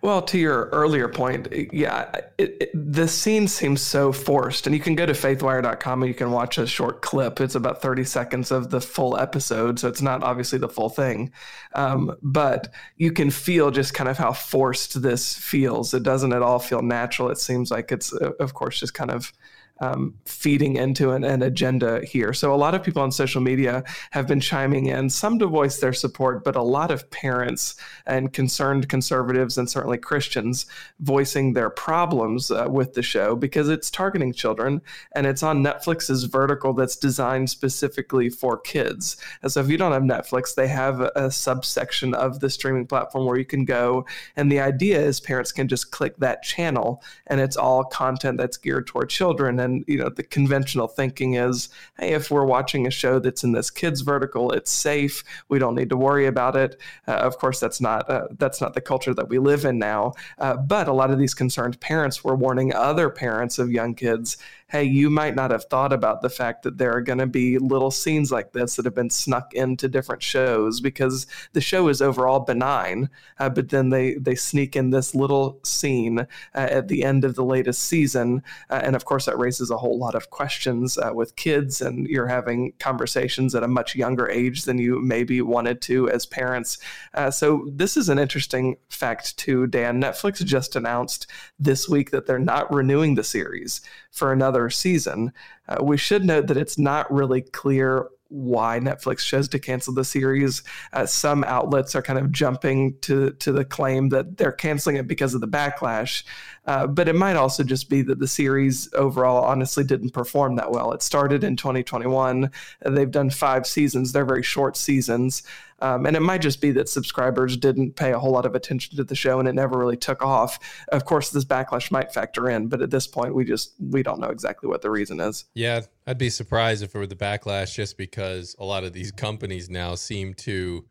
Well, 0.00 0.22
to 0.22 0.38
your 0.38 0.68
earlier 0.70 1.08
point, 1.08 1.48
yeah, 1.72 2.10
it, 2.38 2.56
it, 2.60 2.70
the 2.74 3.06
scene 3.06 3.48
seems 3.48 3.82
so 3.82 4.12
forced. 4.12 4.66
And 4.66 4.74
you 4.74 4.80
can 4.80 4.94
go 4.94 5.06
to 5.06 5.12
faithwire.com 5.12 6.02
and 6.02 6.08
you 6.08 6.14
can 6.14 6.30
watch 6.30 6.58
a 6.58 6.66
short 6.66 7.02
clip. 7.02 7.40
It's 7.40 7.54
about 7.54 7.82
30 7.82 8.04
seconds 8.04 8.50
of 8.50 8.70
the 8.70 8.80
full 8.80 9.16
episode. 9.18 9.78
So 9.78 9.88
it's 9.88 10.02
not 10.02 10.22
obviously 10.22 10.58
the 10.58 10.68
full 10.68 10.88
thing. 10.88 11.32
Um, 11.74 12.16
but 12.22 12.68
you 12.96 13.12
can 13.12 13.30
feel 13.30 13.70
just 13.70 13.94
kind 13.94 14.08
of 14.08 14.16
how 14.16 14.32
forced 14.32 15.02
this 15.02 15.36
feels. 15.36 15.92
It 15.92 16.02
doesn't 16.02 16.32
at 16.32 16.42
all 16.42 16.58
feel 16.58 16.82
natural. 16.82 17.30
It 17.30 17.38
seems 17.38 17.70
like 17.70 17.92
it's, 17.92 18.12
uh, 18.12 18.32
of 18.40 18.54
course, 18.54 18.80
just 18.80 18.94
kind 18.94 19.10
of 19.10 19.32
um, 19.80 20.14
feeding 20.24 20.76
into 20.76 21.12
an, 21.12 21.24
an, 21.24 21.42
agenda 21.42 22.04
here. 22.04 22.32
So 22.32 22.52
a 22.52 22.56
lot 22.56 22.74
of 22.74 22.82
people 22.82 23.00
on 23.00 23.12
social 23.12 23.40
media 23.40 23.84
have 24.10 24.26
been 24.26 24.40
chiming 24.40 24.86
in, 24.86 25.08
some 25.08 25.38
to 25.38 25.46
voice 25.46 25.78
their 25.78 25.92
support, 25.92 26.42
but 26.44 26.56
a 26.56 26.62
lot 26.62 26.90
of 26.90 27.08
parents 27.10 27.76
and 28.06 28.32
concerned 28.32 28.88
conservatives 28.88 29.56
and 29.56 29.70
certainly 29.70 29.98
Christians 29.98 30.66
voicing 31.00 31.52
their 31.52 31.70
problems 31.70 32.50
uh, 32.50 32.66
with 32.68 32.94
the 32.94 33.02
show 33.02 33.36
because 33.36 33.68
it's 33.68 33.90
targeting 33.90 34.32
children 34.32 34.82
and 35.12 35.26
it's 35.26 35.42
on 35.42 35.62
Netflix's 35.62 36.24
vertical 36.24 36.72
that's 36.72 36.96
designed 36.96 37.48
specifically 37.48 38.28
for 38.28 38.58
kids. 38.58 39.16
And 39.42 39.52
so 39.52 39.60
if 39.60 39.68
you 39.68 39.76
don't 39.76 39.92
have 39.92 40.02
Netflix, 40.02 40.54
they 40.54 40.68
have 40.68 41.00
a, 41.00 41.28
subsection 41.38 42.14
of 42.14 42.40
the 42.40 42.48
streaming 42.48 42.86
platform 42.86 43.26
where 43.26 43.36
you 43.36 43.44
can 43.44 43.64
go, 43.64 44.06
and 44.34 44.50
the 44.50 44.60
idea 44.60 44.98
is 44.98 45.20
parents 45.20 45.52
can 45.52 45.68
just 45.68 45.90
click 45.90 46.16
that 46.16 46.42
channel, 46.42 47.02
and 47.26 47.38
it's 47.40 47.56
all 47.56 47.84
content 47.84 48.38
that's 48.38 48.56
geared 48.56 48.86
toward 48.86 49.10
children. 49.10 49.60
And 49.60 49.67
and 49.68 49.84
you 49.86 49.98
know 49.98 50.08
the 50.08 50.22
conventional 50.22 50.88
thinking 50.88 51.34
is 51.34 51.68
hey 51.98 52.12
if 52.12 52.30
we're 52.30 52.44
watching 52.44 52.86
a 52.86 52.90
show 52.90 53.18
that's 53.18 53.44
in 53.44 53.52
this 53.52 53.70
kids 53.70 54.00
vertical 54.00 54.52
it's 54.52 54.70
safe. 54.70 55.24
We 55.48 55.58
don't 55.58 55.74
need 55.74 55.90
to 55.90 55.96
worry 55.96 56.26
about 56.26 56.56
it. 56.56 56.80
Uh, 57.06 57.12
of 57.12 57.38
course 57.38 57.60
that's 57.60 57.80
not 57.80 58.08
uh, 58.10 58.28
that's 58.38 58.60
not 58.60 58.74
the 58.74 58.80
culture 58.80 59.14
that 59.14 59.28
we 59.28 59.38
live 59.38 59.64
in 59.64 59.78
now. 59.78 60.14
Uh, 60.38 60.56
but 60.56 60.88
a 60.88 60.92
lot 60.92 61.10
of 61.10 61.18
these 61.18 61.34
concerned 61.34 61.80
parents 61.80 62.24
were 62.24 62.36
warning 62.36 62.74
other 62.74 63.10
parents 63.10 63.58
of 63.58 63.70
young 63.70 63.94
kids 63.94 64.36
hey, 64.68 64.84
you 64.84 65.08
might 65.08 65.34
not 65.34 65.50
have 65.50 65.64
thought 65.64 65.94
about 65.94 66.20
the 66.20 66.28
fact 66.28 66.62
that 66.62 66.76
there 66.76 66.92
are 66.92 67.00
going 67.00 67.18
to 67.18 67.26
be 67.26 67.58
little 67.58 67.90
scenes 67.90 68.30
like 68.30 68.52
this 68.52 68.76
that 68.76 68.84
have 68.84 68.94
been 68.94 69.08
snuck 69.08 69.54
into 69.54 69.88
different 69.88 70.22
shows 70.22 70.80
because 70.80 71.26
the 71.54 71.60
show 71.60 71.88
is 71.88 72.02
overall 72.02 72.40
benign, 72.40 73.08
uh, 73.38 73.48
but 73.48 73.70
then 73.70 73.88
they 73.88 74.14
they 74.14 74.34
sneak 74.34 74.76
in 74.76 74.90
this 74.90 75.14
little 75.14 75.58
scene 75.64 76.20
uh, 76.20 76.24
at 76.54 76.88
the 76.88 77.02
end 77.02 77.24
of 77.24 77.34
the 77.34 77.44
latest 77.44 77.82
season, 77.82 78.42
uh, 78.68 78.80
and 78.82 78.94
of 78.94 79.06
course 79.06 79.24
that 79.24 79.38
raises 79.38 79.70
a 79.70 79.78
whole 79.78 79.98
lot 79.98 80.14
of 80.14 80.28
questions 80.30 80.98
uh, 80.98 81.12
with 81.14 81.36
kids, 81.36 81.80
and 81.80 82.06
you're 82.06 82.26
having 82.26 82.72
conversations 82.78 83.54
at 83.54 83.62
a 83.62 83.68
much 83.68 83.96
younger 83.96 84.28
age 84.28 84.64
than 84.64 84.76
you 84.76 85.00
maybe 85.00 85.40
wanted 85.40 85.80
to 85.80 86.10
as 86.10 86.26
parents. 86.26 86.76
Uh, 87.14 87.30
so 87.30 87.66
this 87.72 87.96
is 87.96 88.10
an 88.10 88.18
interesting 88.18 88.76
fact 88.90 89.38
too, 89.38 89.66
Dan. 89.66 90.02
Netflix 90.02 90.44
just 90.44 90.76
announced 90.76 91.26
this 91.58 91.88
week 91.88 92.10
that 92.10 92.26
they're 92.26 92.38
not 92.38 92.72
renewing 92.72 93.14
the 93.14 93.24
series 93.24 93.80
for 94.10 94.32
another 94.32 94.57
season. 94.70 95.32
Uh, 95.68 95.76
we 95.82 95.96
should 95.96 96.24
note 96.24 96.46
that 96.48 96.56
it's 96.56 96.78
not 96.78 97.12
really 97.12 97.42
clear 97.42 98.08
why 98.28 98.78
Netflix 98.78 99.24
chose 99.24 99.48
to 99.48 99.58
cancel 99.58 99.94
the 99.94 100.04
series. 100.04 100.62
Uh, 100.92 101.06
some 101.06 101.44
outlets 101.44 101.94
are 101.94 102.02
kind 102.02 102.18
of 102.18 102.30
jumping 102.30 102.96
to 103.00 103.30
to 103.32 103.52
the 103.52 103.64
claim 103.64 104.10
that 104.10 104.36
they're 104.36 104.52
canceling 104.52 104.96
it 104.96 105.06
because 105.06 105.34
of 105.34 105.40
the 105.40 105.48
backlash, 105.48 106.24
uh, 106.66 106.86
but 106.86 107.08
it 107.08 107.14
might 107.14 107.36
also 107.36 107.62
just 107.62 107.88
be 107.88 108.02
that 108.02 108.18
the 108.18 108.28
series 108.28 108.92
overall 108.94 109.44
honestly 109.44 109.84
didn't 109.84 110.10
perform 110.10 110.56
that 110.56 110.70
well. 110.70 110.92
It 110.92 111.02
started 111.02 111.42
in 111.42 111.56
2021. 111.56 112.50
They've 112.84 113.10
done 113.10 113.30
five 113.30 113.66
seasons. 113.66 114.12
They're 114.12 114.26
very 114.26 114.42
short 114.42 114.76
seasons. 114.76 115.42
Um, 115.80 116.06
and 116.06 116.16
it 116.16 116.20
might 116.20 116.40
just 116.40 116.60
be 116.60 116.70
that 116.72 116.88
subscribers 116.88 117.56
didn't 117.56 117.96
pay 117.96 118.12
a 118.12 118.18
whole 118.18 118.32
lot 118.32 118.46
of 118.46 118.54
attention 118.54 118.96
to 118.96 119.04
the 119.04 119.14
show 119.14 119.38
and 119.38 119.48
it 119.48 119.54
never 119.54 119.78
really 119.78 119.96
took 119.96 120.22
off. 120.22 120.58
Of 120.88 121.04
course, 121.04 121.30
this 121.30 121.44
backlash 121.44 121.90
might 121.90 122.12
factor 122.12 122.50
in, 122.50 122.66
but 122.68 122.82
at 122.82 122.90
this 122.90 123.06
point, 123.06 123.34
we 123.34 123.44
just 123.44 123.74
we 123.78 124.02
don't 124.02 124.20
know 124.20 124.28
exactly 124.28 124.68
what 124.68 124.82
the 124.82 124.90
reason 124.90 125.20
is. 125.20 125.44
Yeah, 125.54 125.82
I'd 126.06 126.18
be 126.18 126.30
surprised 126.30 126.82
if 126.82 126.94
it 126.94 126.98
were 126.98 127.06
the 127.06 127.14
backlash 127.14 127.74
just 127.74 127.96
because 127.96 128.56
a 128.58 128.64
lot 128.64 128.84
of 128.84 128.92
these 128.92 129.12
companies 129.12 129.70
now 129.70 129.94
seem 129.94 130.34
to 130.34 130.84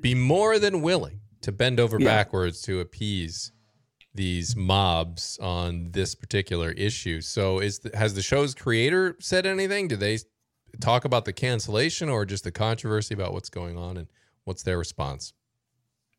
be 0.00 0.14
more 0.14 0.58
than 0.58 0.82
willing 0.82 1.20
to 1.42 1.52
bend 1.52 1.78
over 1.78 1.98
yeah. 2.00 2.06
backwards 2.06 2.62
to 2.62 2.80
appease 2.80 3.52
these 4.14 4.56
mobs 4.56 5.38
on 5.40 5.92
this 5.92 6.14
particular 6.14 6.72
issue. 6.72 7.20
So 7.20 7.60
is 7.60 7.80
the, 7.80 7.96
has 7.96 8.14
the 8.14 8.22
show's 8.22 8.54
creator 8.54 9.16
said 9.20 9.46
anything? 9.46 9.86
Do 9.86 9.96
they 9.96 10.18
talk 10.80 11.04
about 11.04 11.24
the 11.24 11.32
cancellation 11.32 12.08
or 12.08 12.24
just 12.24 12.44
the 12.44 12.52
controversy 12.52 13.14
about 13.14 13.32
what's 13.32 13.50
going 13.50 13.76
on 13.76 13.96
and 13.96 14.08
what's 14.44 14.62
their 14.62 14.78
response? 14.78 15.32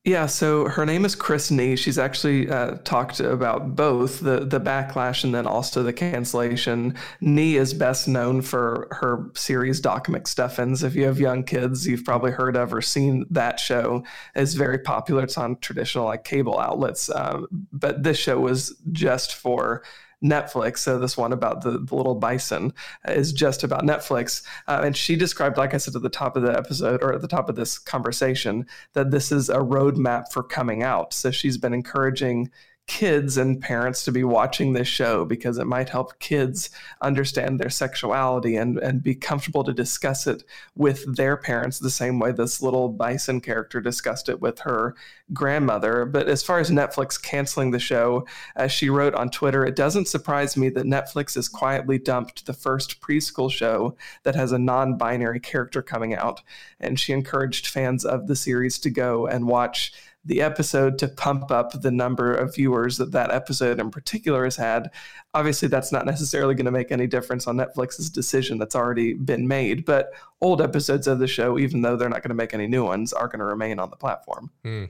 Yeah, 0.06 0.28
so 0.28 0.70
her 0.70 0.86
name 0.86 1.04
is 1.04 1.14
Chris 1.14 1.52
Nee. 1.52 1.76
She's 1.76 2.00
actually 2.00 2.50
uh, 2.50 2.78
talked 2.86 3.20
about 3.20 3.76
both 3.76 4.22
the 4.22 4.46
the 4.46 4.60
backlash 4.60 5.26
and 5.26 5.36
then 5.36 5.46
also 5.46 5.84
the 5.84 5.92
cancellation. 5.92 6.96
Nee 7.20 7.58
is 7.58 7.74
best 7.74 8.08
known 8.08 8.42
for 8.42 8.88
her 8.92 9.30
series 9.36 9.82
Doc 9.82 10.08
McStuffins. 10.08 10.86
If 10.86 10.96
you 10.96 11.04
have 11.04 11.20
young 11.20 11.44
kids, 11.44 11.86
you've 11.86 12.06
probably 12.06 12.32
heard 12.32 12.56
of 12.56 12.74
or 12.74 12.82
seen 12.82 13.26
that 13.30 13.60
show. 13.60 14.04
It's 14.36 14.54
very 14.54 14.80
popular. 14.80 15.24
It's 15.24 15.38
on 15.38 15.58
traditional 15.58 16.06
like 16.06 16.24
cable 16.24 16.58
outlets, 16.58 17.10
um, 17.14 17.48
but 17.74 18.02
this 18.02 18.18
show 18.18 18.40
was 18.40 18.82
just 18.94 19.36
for 19.36 19.84
Netflix. 20.24 20.80
So 20.80 21.00
this 21.00 21.18
one 21.18 21.34
about 21.34 21.62
the, 21.62 21.80
the 21.80 21.96
little 21.96 22.16
bison 22.16 22.74
is 23.08 23.32
just 23.32 23.64
about 23.64 23.84
Netflix. 23.84 24.44
Uh, 24.68 24.82
and 24.84 24.96
she 24.96 25.16
described, 25.16 25.58
like 25.58 25.74
I 25.74 25.78
said 25.78 25.96
at 25.96 26.02
the 26.02 26.10
top 26.10 26.36
of 26.36 26.44
the 26.44 26.58
episode 26.58 27.02
or 27.04 27.14
at 27.14 27.22
the 27.22 27.28
top 27.28 27.50
of 27.50 27.56
this 27.56 27.78
conversation, 27.78 28.66
that 28.94 29.12
this 29.12 29.32
is 29.32 29.50
a 29.50 29.58
roadmap 29.58 30.32
for 30.32 30.44
coming 30.44 30.84
out. 30.84 31.14
So 31.14 31.32
she's 31.32 31.58
been 31.58 31.74
encouraging 31.74 32.50
kids 32.90 33.38
and 33.38 33.62
parents 33.62 34.04
to 34.04 34.12
be 34.12 34.24
watching 34.24 34.74
this 34.74 34.88
show 34.88 35.24
because 35.24 35.60
it 35.60 35.68
might 35.68 35.90
help 35.90 36.18
kids 36.18 36.72
understand 37.02 37.60
their 37.60 37.70
sexuality 37.70 38.56
and, 38.56 38.80
and 38.80 39.04
be 39.04 39.14
comfortable 39.14 39.64
to 39.64 39.72
discuss 39.72 40.26
it 40.26 40.44
with 40.76 41.16
their 41.16 41.38
parents 41.38 41.78
the 41.78 41.92
same 41.92 42.18
way 42.18 42.32
this 42.32 42.64
little 42.64 42.90
bison 42.90 43.40
character 43.42 43.80
discussed 43.80 44.28
it 44.28 44.42
with 44.42 44.58
her 44.58 44.96
grandmother. 45.32 46.04
But 46.04 46.28
as 46.28 46.42
far 46.42 46.58
as 46.58 46.72
Netflix 46.72 47.22
canceling 47.22 47.70
the 47.70 47.80
show, 47.80 48.26
as 48.56 48.72
she 48.72 48.90
wrote 48.90 49.14
on 49.14 49.30
Twitter, 49.30 49.64
it 49.64 49.76
doesn't 49.76 50.08
surprise 50.08 50.58
me 50.58 50.70
that 50.70 50.88
Netflix 50.88 51.36
has 51.36 51.48
quietly 51.48 52.00
dumped 52.00 52.48
the 52.48 52.54
first 52.54 53.02
preschool 53.02 53.52
show 53.52 53.96
that 54.24 54.34
has 54.34 54.52
a 54.52 54.58
non 54.58 54.98
binary 54.98 55.40
character 55.40 55.84
coming 55.84 56.16
out. 56.16 56.42
And 56.80 57.00
she 57.00 57.14
encouraged 57.14 57.68
fans 57.68 58.04
of 58.04 58.26
the 58.26 58.36
series 58.36 58.80
to 58.80 58.90
go 58.90 59.28
and 59.28 59.46
watch 59.46 59.94
the 60.26 60.42
episode 60.42 60.98
to 61.00 61.08
pump 61.08 61.50
up 61.50 61.82
the 61.82 61.92
number 61.92 62.34
of 62.34 62.56
viewers 62.56 62.98
that 62.98 63.12
that 63.12 63.32
episode 63.32 63.80
in 63.80 63.90
particular 63.90 64.44
has 64.44 64.56
had. 64.56 64.92
Obviously, 65.34 65.68
that's 65.68 65.92
not 65.92 66.06
necessarily 66.06 66.56
going 66.56 66.66
to 66.66 66.72
make 66.72 66.92
any 66.92 67.08
difference 67.08 67.48
on 67.48 67.58
Netflix's 67.58 68.10
decision 68.10 68.58
that's 68.58 68.76
already 68.76 69.14
been 69.14 69.48
made, 69.48 69.86
but 69.86 70.12
old 70.42 70.62
episodes 70.62 71.08
of 71.08 71.20
the 71.20 71.28
show, 71.28 71.58
even 71.58 71.82
though 71.82 71.96
they're 71.96 72.10
not 72.10 72.22
going 72.22 72.30
to 72.30 72.36
make 72.36 72.54
any 72.54 72.68
new 72.68 72.84
ones, 72.84 73.14
are 73.14 73.28
going 73.28 73.40
to 73.40 73.46
remain 73.46 73.80
on 73.80 73.90
the 73.90 73.96
platform. 73.96 74.52
Hmm. 74.64 74.86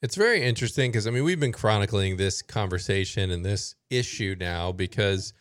It's 0.00 0.16
very 0.16 0.42
interesting 0.42 0.90
because, 0.90 1.06
I 1.06 1.10
mean, 1.10 1.24
we've 1.24 1.40
been 1.40 1.52
chronicling 1.52 2.16
this 2.16 2.42
conversation 2.42 3.30
and 3.30 3.44
this 3.44 3.74
issue 3.88 4.36
now 4.38 4.70
because 4.70 5.32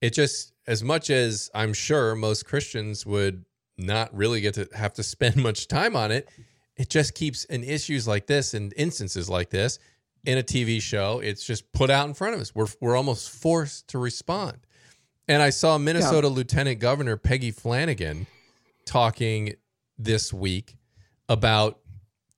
it 0.00 0.10
just, 0.10 0.52
as 0.68 0.84
much 0.84 1.10
as 1.10 1.50
I'm 1.54 1.72
sure 1.72 2.14
most 2.14 2.46
Christians 2.46 3.04
would 3.04 3.44
not 3.76 4.14
really 4.14 4.40
get 4.40 4.54
to 4.54 4.68
have 4.74 4.92
to 4.94 5.02
spend 5.02 5.36
much 5.42 5.66
time 5.68 5.96
on 5.96 6.12
it, 6.12 6.28
it 6.76 6.88
just 6.88 7.14
keeps 7.14 7.44
in 7.44 7.64
issues 7.64 8.08
like 8.08 8.26
this 8.26 8.54
and 8.54 8.72
instances 8.76 9.28
like 9.28 9.50
this 9.50 9.78
in 10.24 10.38
a 10.38 10.42
TV 10.42 10.80
show, 10.80 11.20
it's 11.20 11.44
just 11.44 11.70
put 11.72 11.90
out 11.90 12.08
in 12.08 12.14
front 12.14 12.34
of 12.34 12.40
us. 12.40 12.54
We're 12.54 12.66
we're 12.80 12.96
almost 12.96 13.30
forced 13.30 13.88
to 13.88 13.98
respond. 13.98 14.58
And 15.28 15.42
I 15.42 15.50
saw 15.50 15.78
Minnesota 15.78 16.28
yeah. 16.28 16.34
Lieutenant 16.34 16.80
Governor 16.80 17.16
Peggy 17.16 17.50
Flanagan 17.50 18.26
talking 18.84 19.54
this 19.98 20.32
week 20.32 20.76
about 21.28 21.80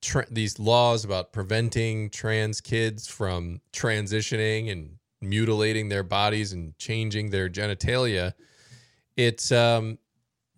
tra- 0.00 0.26
these 0.30 0.58
laws 0.58 1.04
about 1.04 1.32
preventing 1.32 2.10
trans 2.10 2.60
kids 2.60 3.08
from 3.08 3.60
transitioning 3.72 4.70
and 4.70 4.98
mutilating 5.20 5.88
their 5.88 6.04
bodies 6.04 6.52
and 6.52 6.76
changing 6.78 7.30
their 7.30 7.48
genitalia. 7.48 8.34
It's 9.16 9.50
um, 9.50 9.98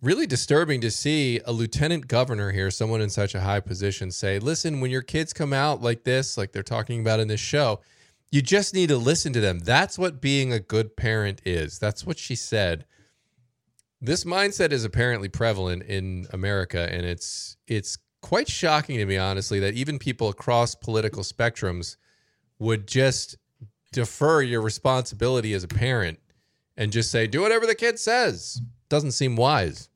really 0.01 0.25
disturbing 0.25 0.81
to 0.81 0.91
see 0.91 1.39
a 1.45 1.51
lieutenant 1.51 2.07
governor 2.07 2.51
here, 2.51 2.71
someone 2.71 3.01
in 3.01 3.09
such 3.09 3.35
a 3.35 3.41
high 3.41 3.59
position, 3.59 4.11
say, 4.11 4.39
listen, 4.39 4.79
when 4.79 4.91
your 4.91 5.01
kids 5.01 5.33
come 5.33 5.53
out 5.53 5.81
like 5.81 6.03
this, 6.03 6.37
like 6.37 6.51
they're 6.51 6.63
talking 6.63 7.01
about 7.01 7.19
in 7.19 7.27
this 7.27 7.39
show, 7.39 7.81
you 8.31 8.41
just 8.41 8.73
need 8.73 8.89
to 8.89 8.97
listen 8.97 9.33
to 9.33 9.41
them. 9.41 9.59
That's 9.59 9.97
what 9.97 10.21
being 10.21 10.53
a 10.53 10.59
good 10.59 10.95
parent 10.95 11.41
is. 11.45 11.79
That's 11.79 12.05
what 12.05 12.17
she 12.17 12.35
said. 12.35 12.85
This 14.01 14.23
mindset 14.23 14.71
is 14.71 14.85
apparently 14.85 15.27
prevalent 15.27 15.83
in 15.83 16.27
America, 16.31 16.87
and 16.89 17.05
it's 17.05 17.57
it's 17.67 17.97
quite 18.21 18.47
shocking 18.47 18.97
to 18.97 19.05
me, 19.05 19.17
honestly, 19.17 19.59
that 19.59 19.73
even 19.73 19.99
people 19.99 20.29
across 20.29 20.75
political 20.75 21.23
spectrums 21.23 21.97
would 22.59 22.87
just 22.87 23.37
defer 23.91 24.41
your 24.41 24.61
responsibility 24.61 25.53
as 25.53 25.63
a 25.63 25.67
parent 25.67 26.19
and 26.77 26.91
just 26.91 27.11
say, 27.11 27.27
do 27.27 27.41
whatever 27.41 27.65
the 27.65 27.75
kid 27.75 27.99
says. 27.99 28.61
Doesn't 28.87 29.11
seem 29.11 29.35
wise. 29.35 29.88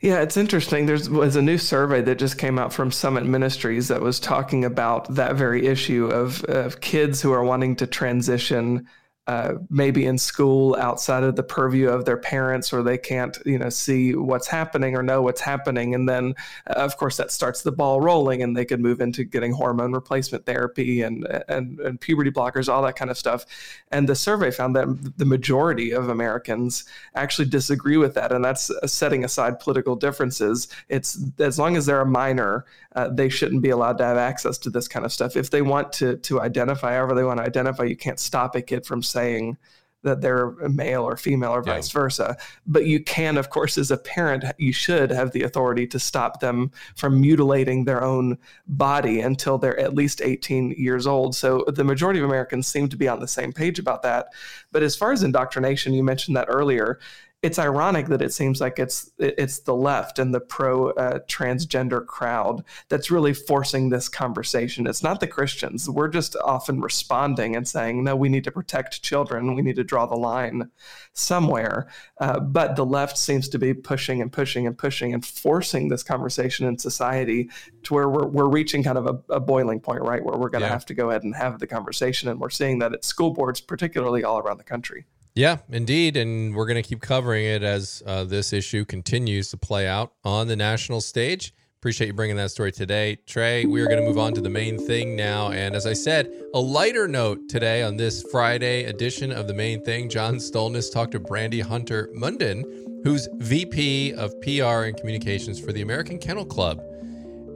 Yeah, 0.00 0.22
it's 0.22 0.38
interesting. 0.38 0.86
There 0.86 0.98
was 1.10 1.36
a 1.36 1.42
new 1.42 1.58
survey 1.58 2.00
that 2.02 2.18
just 2.18 2.38
came 2.38 2.58
out 2.58 2.72
from 2.72 2.90
Summit 2.90 3.26
Ministries 3.26 3.88
that 3.88 4.00
was 4.00 4.18
talking 4.18 4.64
about 4.64 5.14
that 5.14 5.36
very 5.36 5.66
issue 5.66 6.06
of, 6.06 6.42
of 6.44 6.80
kids 6.80 7.20
who 7.20 7.32
are 7.32 7.44
wanting 7.44 7.76
to 7.76 7.86
transition 7.86 8.88
uh, 9.30 9.54
maybe 9.68 10.06
in 10.06 10.18
school 10.18 10.74
outside 10.80 11.22
of 11.22 11.36
the 11.36 11.42
purview 11.44 11.88
of 11.88 12.04
their 12.04 12.16
parents 12.16 12.72
or 12.72 12.82
they 12.82 12.98
can't 12.98 13.38
you 13.46 13.56
know 13.56 13.68
see 13.68 14.12
what's 14.12 14.48
happening 14.48 14.96
or 14.96 15.04
know 15.04 15.22
what's 15.22 15.40
happening. 15.40 15.94
And 15.94 16.08
then 16.08 16.34
uh, 16.66 16.72
of 16.72 16.96
course 16.96 17.16
that 17.18 17.30
starts 17.30 17.62
the 17.62 17.70
ball 17.70 18.00
rolling 18.00 18.42
and 18.42 18.56
they 18.56 18.64
could 18.64 18.80
move 18.80 19.00
into 19.00 19.22
getting 19.22 19.52
hormone 19.52 19.92
replacement 19.92 20.46
therapy 20.46 21.02
and, 21.02 21.28
and 21.46 21.78
and 21.78 22.00
puberty 22.00 22.32
blockers 22.32 22.68
all 22.68 22.82
that 22.82 22.96
kind 22.96 23.08
of 23.08 23.16
stuff. 23.16 23.46
And 23.92 24.08
the 24.08 24.16
survey 24.16 24.50
found 24.50 24.74
that 24.74 24.88
the 25.16 25.24
majority 25.24 25.92
of 25.92 26.08
Americans 26.08 26.84
actually 27.14 27.48
disagree 27.48 27.98
with 27.98 28.14
that. 28.14 28.32
And 28.32 28.44
that's 28.44 28.68
setting 28.86 29.22
aside 29.22 29.60
political 29.60 29.94
differences. 29.94 30.66
It's 30.88 31.24
as 31.38 31.56
long 31.56 31.76
as 31.76 31.86
they're 31.86 32.00
a 32.00 32.06
minor 32.06 32.64
uh, 32.96 33.08
they 33.08 33.28
shouldn't 33.28 33.62
be 33.62 33.70
allowed 33.70 33.98
to 33.98 34.04
have 34.04 34.16
access 34.16 34.58
to 34.58 34.70
this 34.70 34.88
kind 34.88 35.04
of 35.04 35.12
stuff. 35.12 35.36
If 35.36 35.50
they 35.50 35.62
want 35.62 35.92
to 35.94 36.16
to 36.16 36.40
identify 36.40 36.94
however 36.94 37.14
they 37.14 37.22
want 37.22 37.38
to 37.38 37.44
identify 37.44 37.84
you 37.84 37.96
can't 37.96 38.18
stop 38.18 38.56
a 38.56 38.62
kid 38.62 38.84
from 38.84 39.02
saying 39.02 39.19
saying 39.20 39.58
that 40.02 40.22
they're 40.22 40.52
male 40.68 41.02
or 41.02 41.16
female 41.16 41.50
or 41.50 41.62
vice 41.62 41.92
yeah. 41.92 42.00
versa. 42.00 42.36
But 42.66 42.86
you 42.86 43.04
can, 43.04 43.36
of 43.36 43.50
course, 43.50 43.76
as 43.76 43.90
a 43.90 43.98
parent, 43.98 44.44
you 44.56 44.72
should 44.72 45.10
have 45.10 45.32
the 45.32 45.42
authority 45.42 45.86
to 45.88 45.98
stop 45.98 46.40
them 46.40 46.70
from 46.96 47.20
mutilating 47.20 47.84
their 47.84 48.02
own 48.02 48.38
body 48.66 49.20
until 49.20 49.58
they're 49.58 49.78
at 49.78 49.94
least 49.94 50.22
18 50.22 50.70
years 50.72 51.06
old. 51.06 51.36
So 51.36 51.64
the 51.68 51.84
majority 51.84 52.18
of 52.18 52.24
Americans 52.24 52.66
seem 52.66 52.88
to 52.88 52.96
be 52.96 53.08
on 53.08 53.20
the 53.20 53.28
same 53.28 53.52
page 53.52 53.78
about 53.78 54.02
that. 54.02 54.28
But 54.72 54.82
as 54.82 54.96
far 54.96 55.12
as 55.12 55.22
indoctrination, 55.22 55.92
you 55.92 56.02
mentioned 56.02 56.36
that 56.36 56.48
earlier 56.48 56.98
it's 57.42 57.58
ironic 57.58 58.06
that 58.08 58.20
it 58.20 58.34
seems 58.34 58.60
like 58.60 58.78
it's 58.78 59.10
it's 59.18 59.60
the 59.60 59.74
left 59.74 60.18
and 60.18 60.34
the 60.34 60.40
pro 60.40 60.90
uh, 60.90 61.20
transgender 61.20 62.04
crowd 62.04 62.62
that's 62.90 63.10
really 63.10 63.32
forcing 63.32 63.88
this 63.88 64.10
conversation. 64.10 64.86
It's 64.86 65.02
not 65.02 65.20
the 65.20 65.26
Christians. 65.26 65.88
We're 65.88 66.08
just 66.08 66.36
often 66.44 66.82
responding 66.82 67.56
and 67.56 67.66
saying, 67.66 68.04
"No, 68.04 68.14
we 68.14 68.28
need 68.28 68.44
to 68.44 68.50
protect 68.50 69.02
children. 69.02 69.54
We 69.54 69.62
need 69.62 69.76
to 69.76 69.84
draw 69.84 70.04
the 70.04 70.16
line 70.16 70.70
somewhere." 71.14 71.88
Uh, 72.20 72.40
but 72.40 72.76
the 72.76 72.84
left 72.84 73.16
seems 73.16 73.48
to 73.50 73.58
be 73.58 73.72
pushing 73.72 74.20
and 74.20 74.30
pushing 74.30 74.66
and 74.66 74.76
pushing 74.76 75.14
and 75.14 75.24
forcing 75.24 75.88
this 75.88 76.02
conversation 76.02 76.66
in 76.66 76.76
society 76.76 77.48
to 77.84 77.94
where 77.94 78.08
we're 78.10 78.26
we're 78.26 78.50
reaching 78.50 78.82
kind 78.82 78.98
of 78.98 79.06
a, 79.06 79.34
a 79.34 79.40
boiling 79.40 79.80
point, 79.80 80.02
right, 80.02 80.22
where 80.22 80.36
we're 80.36 80.50
going 80.50 80.60
to 80.60 80.66
yeah. 80.66 80.72
have 80.72 80.86
to 80.86 80.94
go 80.94 81.08
ahead 81.08 81.22
and 81.22 81.34
have 81.34 81.58
the 81.58 81.66
conversation, 81.66 82.28
and 82.28 82.38
we're 82.38 82.50
seeing 82.50 82.80
that 82.80 82.92
at 82.92 83.02
school 83.02 83.30
boards, 83.30 83.62
particularly 83.62 84.24
all 84.24 84.38
around 84.38 84.58
the 84.58 84.64
country. 84.64 85.06
Yeah, 85.34 85.58
indeed. 85.68 86.16
And 86.16 86.54
we're 86.54 86.66
going 86.66 86.82
to 86.82 86.88
keep 86.88 87.00
covering 87.00 87.44
it 87.44 87.62
as 87.62 88.02
uh, 88.06 88.24
this 88.24 88.52
issue 88.52 88.84
continues 88.84 89.50
to 89.50 89.56
play 89.56 89.86
out 89.86 90.12
on 90.24 90.48
the 90.48 90.56
national 90.56 91.00
stage. 91.00 91.54
Appreciate 91.80 92.08
you 92.08 92.12
bringing 92.12 92.36
that 92.36 92.50
story 92.50 92.72
today. 92.72 93.16
Trey, 93.26 93.64
we 93.64 93.80
are 93.80 93.86
going 93.86 94.00
to 94.00 94.06
move 94.06 94.18
on 94.18 94.34
to 94.34 94.42
the 94.42 94.50
main 94.50 94.76
thing 94.86 95.16
now. 95.16 95.50
And 95.50 95.74
as 95.74 95.86
I 95.86 95.94
said, 95.94 96.30
a 96.52 96.60
lighter 96.60 97.08
note 97.08 97.48
today 97.48 97.82
on 97.82 97.96
this 97.96 98.22
Friday 98.30 98.84
edition 98.84 99.32
of 99.32 99.46
the 99.48 99.54
main 99.54 99.82
thing. 99.82 100.10
John 100.10 100.34
Stolness 100.34 100.92
talked 100.92 101.12
to 101.12 101.20
Brandi 101.20 101.62
Hunter 101.62 102.10
Munden, 102.12 103.00
who's 103.02 103.28
VP 103.36 104.12
of 104.12 104.38
PR 104.42 104.84
and 104.84 104.96
communications 104.96 105.58
for 105.58 105.72
the 105.72 105.80
American 105.80 106.18
Kennel 106.18 106.44
Club. 106.44 106.82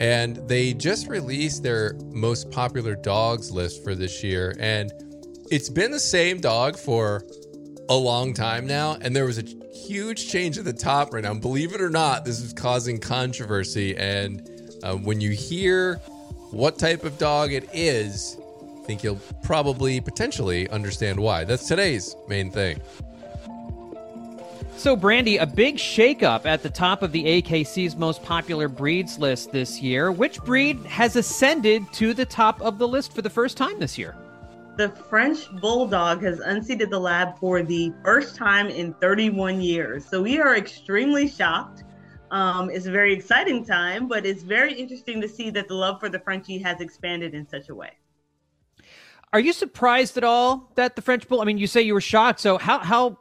And 0.00 0.36
they 0.48 0.72
just 0.72 1.08
released 1.08 1.62
their 1.62 1.94
most 2.10 2.50
popular 2.50 2.94
dogs 2.94 3.50
list 3.50 3.84
for 3.84 3.94
this 3.94 4.24
year. 4.24 4.56
And 4.58 4.90
it's 5.50 5.68
been 5.68 5.90
the 5.90 6.00
same 6.00 6.40
dog 6.40 6.78
for 6.78 7.22
a 7.88 7.94
long 7.94 8.34
time 8.34 8.66
now, 8.66 8.96
and 9.00 9.14
there 9.14 9.26
was 9.26 9.38
a 9.38 9.44
huge 9.72 10.28
change 10.28 10.58
at 10.58 10.64
the 10.64 10.72
top 10.72 11.12
right 11.12 11.22
now. 11.22 11.34
Believe 11.34 11.74
it 11.74 11.80
or 11.80 11.90
not, 11.90 12.24
this 12.24 12.40
is 12.40 12.52
causing 12.52 12.98
controversy, 12.98 13.96
and 13.96 14.50
Uh, 14.84 14.96
when 14.96 15.18
you 15.18 15.30
hear 15.30 15.96
what 16.50 16.78
type 16.78 17.04
of 17.04 17.16
dog 17.16 17.54
it 17.54 17.66
is, 17.72 18.36
I 18.82 18.84
think 18.84 19.02
you'll 19.02 19.20
probably 19.42 19.98
potentially 19.98 20.68
understand 20.68 21.18
why. 21.18 21.44
That's 21.44 21.66
today's 21.66 22.14
main 22.28 22.50
thing. 22.50 22.82
So, 24.76 24.94
Brandi, 24.94 25.40
a 25.40 25.46
big 25.46 25.76
shakeup 25.76 26.44
at 26.44 26.62
the 26.62 26.68
top 26.68 27.02
of 27.02 27.12
the 27.12 27.24
AKC's 27.24 27.96
most 27.96 28.22
popular 28.22 28.68
breeds 28.68 29.18
list 29.18 29.52
this 29.52 29.80
year. 29.80 30.12
Which 30.12 30.38
breed 30.42 30.76
has 30.84 31.16
ascended 31.16 31.90
to 31.94 32.12
the 32.12 32.26
top 32.26 32.60
of 32.60 32.76
the 32.76 32.86
list 32.86 33.14
for 33.14 33.22
the 33.22 33.30
first 33.30 33.56
time 33.56 33.78
this 33.78 33.96
year? 33.96 34.14
The 34.76 34.88
French 34.88 35.50
Bulldog 35.60 36.22
has 36.22 36.40
unseated 36.40 36.90
the 36.90 36.98
lab 36.98 37.38
for 37.38 37.62
the 37.62 37.92
first 38.04 38.34
time 38.34 38.68
in 38.68 38.92
31 38.94 39.60
years. 39.60 40.04
So, 40.04 40.22
we 40.22 40.40
are 40.40 40.56
extremely 40.56 41.28
shocked. 41.28 41.84
Um, 42.32 42.70
it's 42.70 42.86
a 42.86 42.90
very 42.90 43.12
exciting 43.12 43.64
time, 43.64 44.08
but 44.08 44.26
it's 44.26 44.42
very 44.42 44.74
interesting 44.74 45.20
to 45.20 45.28
see 45.28 45.50
that 45.50 45.68
the 45.68 45.74
love 45.74 46.00
for 46.00 46.08
the 46.08 46.18
Frenchie 46.18 46.58
has 46.58 46.80
expanded 46.80 47.34
in 47.34 47.46
such 47.46 47.68
a 47.68 47.74
way. 47.74 47.90
Are 49.32 49.40
you 49.40 49.52
surprised 49.52 50.16
at 50.16 50.24
all 50.24 50.72
that 50.74 50.96
the 50.96 51.02
French 51.02 51.28
Bull? 51.28 51.40
I 51.40 51.44
mean, 51.44 51.58
you 51.58 51.66
say 51.68 51.82
you 51.82 51.94
were 51.94 52.00
shocked. 52.00 52.40
So 52.40 52.58
how 52.58 52.80
how 52.80 53.18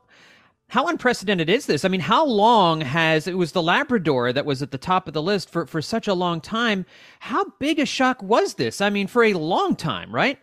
how 0.69 0.87
unprecedented 0.87 1.49
is 1.49 1.67
this? 1.67 1.85
I 1.85 1.87
mean, 1.87 2.01
how 2.01 2.25
long 2.25 2.81
has 2.81 3.27
it 3.27 3.37
was 3.37 3.51
the 3.51 3.61
Labrador 3.61 4.33
that 4.33 4.45
was 4.45 4.63
at 4.63 4.71
the 4.71 4.77
top 4.79 5.07
of 5.07 5.13
the 5.13 5.21
list 5.21 5.51
for, 5.51 5.67
for 5.67 5.83
such 5.83 6.07
a 6.07 6.15
long 6.15 6.41
time? 6.41 6.85
How 7.19 7.45
big 7.59 7.77
a 7.77 7.85
shock 7.85 8.23
was 8.23 8.55
this? 8.55 8.81
I 8.81 8.89
mean, 8.89 9.05
for 9.05 9.23
a 9.23 9.33
long 9.33 9.75
time, 9.75 10.13
right? 10.13 10.39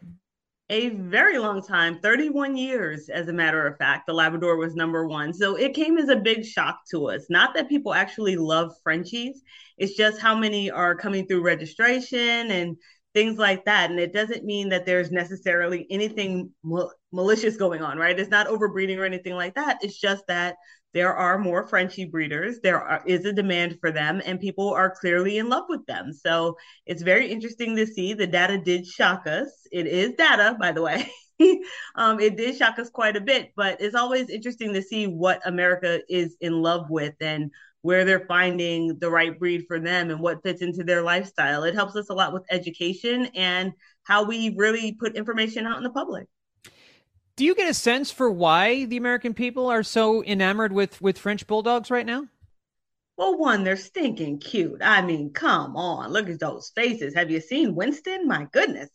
A 0.70 0.90
very 0.90 1.36
long 1.36 1.62
time, 1.62 1.98
31 1.98 2.56
years, 2.56 3.08
as 3.08 3.26
a 3.26 3.32
matter 3.32 3.66
of 3.66 3.76
fact. 3.76 4.06
The 4.06 4.12
Labrador 4.12 4.56
was 4.56 4.76
number 4.76 5.04
one. 5.04 5.34
So 5.34 5.56
it 5.56 5.74
came 5.74 5.98
as 5.98 6.08
a 6.08 6.14
big 6.14 6.44
shock 6.44 6.78
to 6.92 7.08
us. 7.08 7.26
Not 7.28 7.54
that 7.54 7.68
people 7.68 7.92
actually 7.92 8.36
love 8.36 8.72
Frenchies, 8.84 9.42
it's 9.78 9.96
just 9.96 10.20
how 10.20 10.36
many 10.36 10.70
are 10.70 10.94
coming 10.94 11.26
through 11.26 11.42
registration 11.42 12.52
and 12.52 12.76
things 13.14 13.36
like 13.36 13.64
that. 13.64 13.90
And 13.90 13.98
it 13.98 14.12
doesn't 14.12 14.44
mean 14.44 14.68
that 14.68 14.86
there's 14.86 15.10
necessarily 15.10 15.88
anything 15.90 16.50
mal- 16.62 16.92
malicious 17.10 17.56
going 17.56 17.82
on, 17.82 17.98
right? 17.98 18.18
It's 18.18 18.30
not 18.30 18.46
overbreeding 18.46 18.98
or 18.98 19.04
anything 19.04 19.34
like 19.34 19.56
that. 19.56 19.78
It's 19.82 19.98
just 19.98 20.24
that 20.28 20.54
there 20.92 21.14
are 21.14 21.38
more 21.38 21.66
Frenchie 21.66 22.06
breeders. 22.06 22.58
There 22.60 22.80
are, 22.80 23.02
is 23.06 23.24
a 23.24 23.32
demand 23.32 23.78
for 23.80 23.92
them, 23.92 24.20
and 24.24 24.40
people 24.40 24.70
are 24.70 24.90
clearly 24.90 25.38
in 25.38 25.48
love 25.48 25.64
with 25.68 25.86
them. 25.86 26.12
So 26.12 26.56
it's 26.86 27.02
very 27.02 27.30
interesting 27.30 27.76
to 27.76 27.86
see. 27.86 28.12
The 28.14 28.26
data 28.26 28.58
did 28.58 28.86
shock 28.86 29.26
us. 29.26 29.48
It 29.70 29.86
is 29.86 30.14
data, 30.14 30.56
by 30.58 30.72
the 30.72 30.82
way. 30.82 31.08
um, 31.94 32.18
it 32.18 32.36
did 32.36 32.56
shock 32.56 32.78
us 32.78 32.90
quite 32.90 33.16
a 33.16 33.20
bit, 33.20 33.52
but 33.56 33.80
it's 33.80 33.94
always 33.94 34.30
interesting 34.30 34.74
to 34.74 34.82
see 34.82 35.06
what 35.06 35.40
America 35.46 36.00
is 36.08 36.36
in 36.40 36.60
love 36.60 36.90
with 36.90 37.14
and 37.20 37.50
where 37.82 38.04
they're 38.04 38.26
finding 38.26 38.98
the 38.98 39.10
right 39.10 39.38
breed 39.38 39.64
for 39.66 39.78
them 39.78 40.10
and 40.10 40.20
what 40.20 40.42
fits 40.42 40.60
into 40.60 40.84
their 40.84 41.02
lifestyle. 41.02 41.64
It 41.64 41.74
helps 41.74 41.96
us 41.96 42.10
a 42.10 42.14
lot 42.14 42.32
with 42.32 42.42
education 42.50 43.26
and 43.34 43.72
how 44.02 44.24
we 44.24 44.54
really 44.56 44.92
put 44.92 45.16
information 45.16 45.66
out 45.66 45.78
in 45.78 45.84
the 45.84 45.90
public. 45.90 46.26
Do 47.40 47.46
you 47.46 47.54
get 47.54 47.70
a 47.70 47.72
sense 47.72 48.10
for 48.10 48.30
why 48.30 48.84
the 48.84 48.98
American 48.98 49.32
people 49.32 49.70
are 49.70 49.82
so 49.82 50.22
enamored 50.22 50.72
with 50.72 51.00
with 51.00 51.16
French 51.16 51.46
bulldogs 51.46 51.90
right 51.90 52.04
now? 52.04 52.26
Well, 53.16 53.38
one, 53.38 53.64
they're 53.64 53.78
stinking 53.78 54.40
cute. 54.40 54.82
I 54.82 55.00
mean, 55.00 55.32
come 55.32 55.74
on, 55.74 56.10
look 56.10 56.28
at 56.28 56.38
those 56.38 56.70
faces. 56.76 57.14
Have 57.14 57.30
you 57.30 57.40
seen 57.40 57.74
Winston? 57.74 58.28
My 58.28 58.46
goodness. 58.52 58.90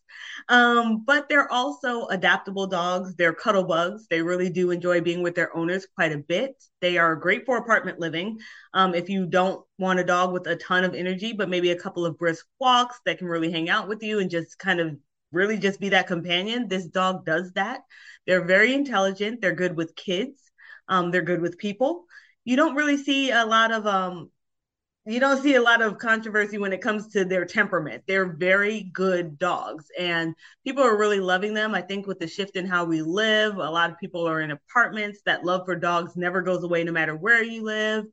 Um, 0.48 1.04
but 1.08 1.28
they're 1.28 1.52
also 1.52 2.06
adaptable 2.06 2.68
dogs. 2.68 3.16
They're 3.16 3.34
cuddle 3.34 3.64
bugs. 3.64 4.06
They 4.12 4.22
really 4.22 4.52
do 4.52 4.70
enjoy 4.70 5.02
being 5.02 5.24
with 5.24 5.34
their 5.34 5.58
owners 5.58 5.88
quite 5.96 6.12
a 6.12 6.20
bit. 6.20 6.54
They 6.82 7.00
are 7.00 7.16
great 7.16 7.48
for 7.48 7.58
apartment 7.58 8.00
living. 8.00 8.38
Um, 8.75 8.94
if 8.94 9.10
you 9.10 9.25
don't 9.25 9.66
want 9.80 10.00
a 10.00 10.04
dog 10.04 10.34
with 10.34 10.46
a 10.46 10.56
ton 10.56 10.84
of 10.84 10.94
energy, 10.94 11.34
but 11.34 11.50
maybe 11.50 11.72
a 11.72 11.80
couple 11.80 12.06
of 12.06 12.20
brisk 12.20 12.46
walks 12.60 13.00
that 13.08 13.18
can 13.18 13.25
really 13.25 13.52
hang 13.52 13.70
out 13.70 13.88
with 13.88 14.04
you 14.04 14.20
and 14.20 14.30
just 14.30 14.60
kind 14.60 14.80
of 14.80 14.96
really 15.32 15.58
just 15.58 15.80
be 15.80 15.90
that 15.90 16.06
companion, 16.06 16.68
this 16.68 16.86
dog 16.86 17.25
does 17.25 17.52
that. 17.54 17.82
They're 18.27 18.46
very 18.46 18.74
intelligent. 18.74 19.41
They're 19.41 19.55
good 19.55 19.75
with 19.75 19.96
kids. 19.96 20.39
Um, 20.88 21.12
they're 21.12 21.22
good 21.22 21.41
with 21.41 21.58
people 21.58 22.05
you 22.46 22.55
don't 22.55 22.75
really 22.75 22.98
see 22.98 23.32
a 23.32 23.46
lot 23.46 23.72
of 23.72 23.86
um 23.86 24.29
you 25.08 25.20
don't 25.20 25.41
see 25.44 25.53
a 25.53 25.62
lot 25.62 25.84
of 25.84 26.00
controversy 26.00 26.58
when 26.58 26.74
it 26.74 26.82
comes 26.82 27.10
to 27.10 27.25
their 27.25 27.46
temperament. 27.46 28.03
They're 28.08 28.25
very 28.25 28.89
good 28.91 29.38
dogs 29.38 29.86
and 30.00 30.34
people 30.63 30.82
are 30.82 30.98
really 30.98 31.20
loving 31.20 31.53
them. 31.53 31.75
I 31.75 31.82
think 31.82 32.08
with 32.08 32.17
the 32.17 32.25
shift 32.25 32.55
in 32.55 32.65
how 32.65 32.86
we 32.86 33.03
live, 33.03 33.58
a 33.58 33.70
lot 33.70 33.91
of 33.91 34.00
people 34.00 34.27
are 34.27 34.41
in 34.41 34.50
apartments. 34.50 35.20
That 35.24 35.46
love 35.46 35.62
for 35.65 35.75
dogs 35.75 36.15
never 36.15 36.41
goes 36.41 36.63
away 36.63 36.84
no 36.84 36.91
matter 36.91 37.15
where 37.15 37.44
you 37.44 37.62
live. 37.62 38.05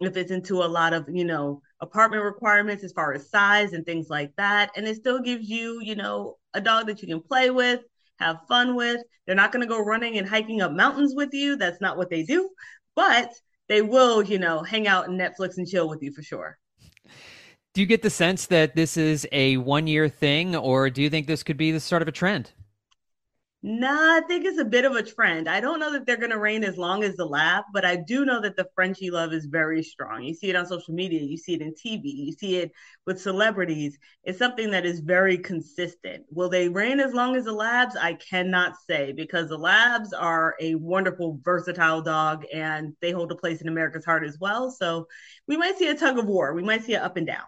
If 0.00 0.16
it's 0.16 0.30
into 0.30 0.62
a 0.62 0.66
lot 0.66 0.92
of, 0.92 1.06
you 1.08 1.24
know, 1.24 1.60
apartment 1.80 2.22
requirements 2.22 2.84
as 2.84 2.92
far 2.92 3.12
as 3.14 3.28
size 3.28 3.72
and 3.72 3.84
things 3.84 4.08
like 4.08 4.30
that. 4.36 4.70
And 4.76 4.86
it 4.86 4.94
still 4.94 5.20
gives 5.20 5.48
you, 5.48 5.80
you 5.82 5.96
know, 5.96 6.36
a 6.54 6.60
dog 6.60 6.86
that 6.86 7.02
you 7.02 7.08
can 7.08 7.20
play 7.20 7.50
with, 7.50 7.80
have 8.18 8.38
fun 8.48 8.74
with. 8.74 9.00
They're 9.26 9.36
not 9.36 9.52
going 9.52 9.62
to 9.62 9.68
go 9.68 9.82
running 9.82 10.18
and 10.18 10.28
hiking 10.28 10.60
up 10.60 10.72
mountains 10.72 11.14
with 11.14 11.32
you. 11.32 11.56
That's 11.56 11.80
not 11.80 11.96
what 11.96 12.10
they 12.10 12.22
do. 12.22 12.50
But 12.94 13.32
they 13.68 13.82
will, 13.82 14.22
you 14.22 14.38
know, 14.38 14.62
hang 14.62 14.86
out 14.86 15.08
and 15.08 15.20
Netflix 15.20 15.58
and 15.58 15.66
chill 15.66 15.88
with 15.88 16.02
you 16.02 16.12
for 16.12 16.22
sure. 16.22 16.58
Do 17.74 17.82
you 17.82 17.86
get 17.86 18.02
the 18.02 18.10
sense 18.10 18.46
that 18.46 18.74
this 18.74 18.96
is 18.96 19.26
a 19.30 19.58
one 19.58 19.86
year 19.86 20.08
thing, 20.08 20.56
or 20.56 20.90
do 20.90 21.02
you 21.02 21.10
think 21.10 21.26
this 21.26 21.42
could 21.42 21.56
be 21.56 21.70
the 21.70 21.80
start 21.80 22.02
of 22.02 22.08
a 22.08 22.12
trend? 22.12 22.52
Nah, 23.60 24.18
I 24.18 24.20
think 24.28 24.44
it's 24.44 24.60
a 24.60 24.64
bit 24.64 24.84
of 24.84 24.94
a 24.94 25.02
trend. 25.02 25.48
I 25.48 25.60
don't 25.60 25.80
know 25.80 25.92
that 25.92 26.06
they're 26.06 26.16
going 26.16 26.30
to 26.30 26.38
reign 26.38 26.62
as 26.62 26.76
long 26.76 27.02
as 27.02 27.16
the 27.16 27.24
lab, 27.26 27.64
but 27.72 27.84
I 27.84 27.96
do 27.96 28.24
know 28.24 28.40
that 28.40 28.54
the 28.56 28.68
Frenchie 28.76 29.10
love 29.10 29.32
is 29.32 29.46
very 29.46 29.82
strong. 29.82 30.22
You 30.22 30.32
see 30.32 30.48
it 30.48 30.54
on 30.54 30.64
social 30.64 30.94
media, 30.94 31.20
you 31.20 31.36
see 31.36 31.54
it 31.54 31.60
in 31.60 31.74
TV, 31.74 32.02
you 32.04 32.32
see 32.32 32.58
it 32.58 32.70
with 33.04 33.20
celebrities. 33.20 33.98
It's 34.22 34.38
something 34.38 34.70
that 34.70 34.86
is 34.86 35.00
very 35.00 35.38
consistent. 35.38 36.24
Will 36.30 36.48
they 36.48 36.68
reign 36.68 37.00
as 37.00 37.14
long 37.14 37.34
as 37.34 37.46
the 37.46 37.52
labs? 37.52 37.96
I 37.96 38.14
cannot 38.14 38.74
say 38.88 39.10
because 39.10 39.48
the 39.48 39.58
labs 39.58 40.12
are 40.12 40.54
a 40.60 40.76
wonderful, 40.76 41.40
versatile 41.42 42.00
dog 42.00 42.44
and 42.54 42.94
they 43.00 43.10
hold 43.10 43.32
a 43.32 43.36
place 43.36 43.60
in 43.60 43.66
America's 43.66 44.04
heart 44.04 44.24
as 44.24 44.38
well. 44.40 44.70
So 44.70 45.08
we 45.48 45.56
might 45.56 45.76
see 45.76 45.88
a 45.88 45.96
tug 45.96 46.16
of 46.16 46.26
war. 46.26 46.54
We 46.54 46.62
might 46.62 46.84
see 46.84 46.94
it 46.94 47.02
up 47.02 47.16
and 47.16 47.26
down. 47.26 47.44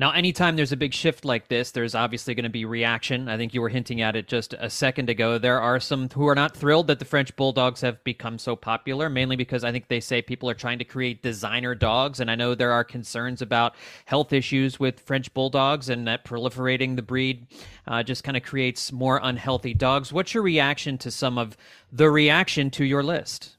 Now, 0.00 0.12
anytime 0.12 0.54
there's 0.54 0.70
a 0.70 0.76
big 0.76 0.94
shift 0.94 1.24
like 1.24 1.48
this, 1.48 1.72
there's 1.72 1.96
obviously 1.96 2.32
going 2.36 2.44
to 2.44 2.48
be 2.48 2.64
reaction. 2.64 3.28
I 3.28 3.36
think 3.36 3.52
you 3.52 3.60
were 3.60 3.68
hinting 3.68 4.00
at 4.00 4.14
it 4.14 4.28
just 4.28 4.54
a 4.56 4.70
second 4.70 5.10
ago. 5.10 5.38
There 5.38 5.60
are 5.60 5.80
some 5.80 6.08
who 6.08 6.28
are 6.28 6.36
not 6.36 6.56
thrilled 6.56 6.86
that 6.86 7.00
the 7.00 7.04
French 7.04 7.34
Bulldogs 7.34 7.80
have 7.80 8.04
become 8.04 8.38
so 8.38 8.54
popular, 8.54 9.10
mainly 9.10 9.34
because 9.34 9.64
I 9.64 9.72
think 9.72 9.88
they 9.88 9.98
say 9.98 10.22
people 10.22 10.48
are 10.48 10.54
trying 10.54 10.78
to 10.78 10.84
create 10.84 11.24
designer 11.24 11.74
dogs. 11.74 12.20
And 12.20 12.30
I 12.30 12.36
know 12.36 12.54
there 12.54 12.70
are 12.70 12.84
concerns 12.84 13.42
about 13.42 13.74
health 14.04 14.32
issues 14.32 14.78
with 14.78 15.00
French 15.00 15.34
Bulldogs 15.34 15.88
and 15.88 16.06
that 16.06 16.24
proliferating 16.24 16.94
the 16.94 17.02
breed 17.02 17.48
uh, 17.88 18.04
just 18.04 18.22
kind 18.22 18.36
of 18.36 18.44
creates 18.44 18.92
more 18.92 19.18
unhealthy 19.20 19.74
dogs. 19.74 20.12
What's 20.12 20.32
your 20.32 20.44
reaction 20.44 20.96
to 20.98 21.10
some 21.10 21.38
of 21.38 21.56
the 21.90 22.08
reaction 22.08 22.70
to 22.70 22.84
your 22.84 23.02
list? 23.02 23.56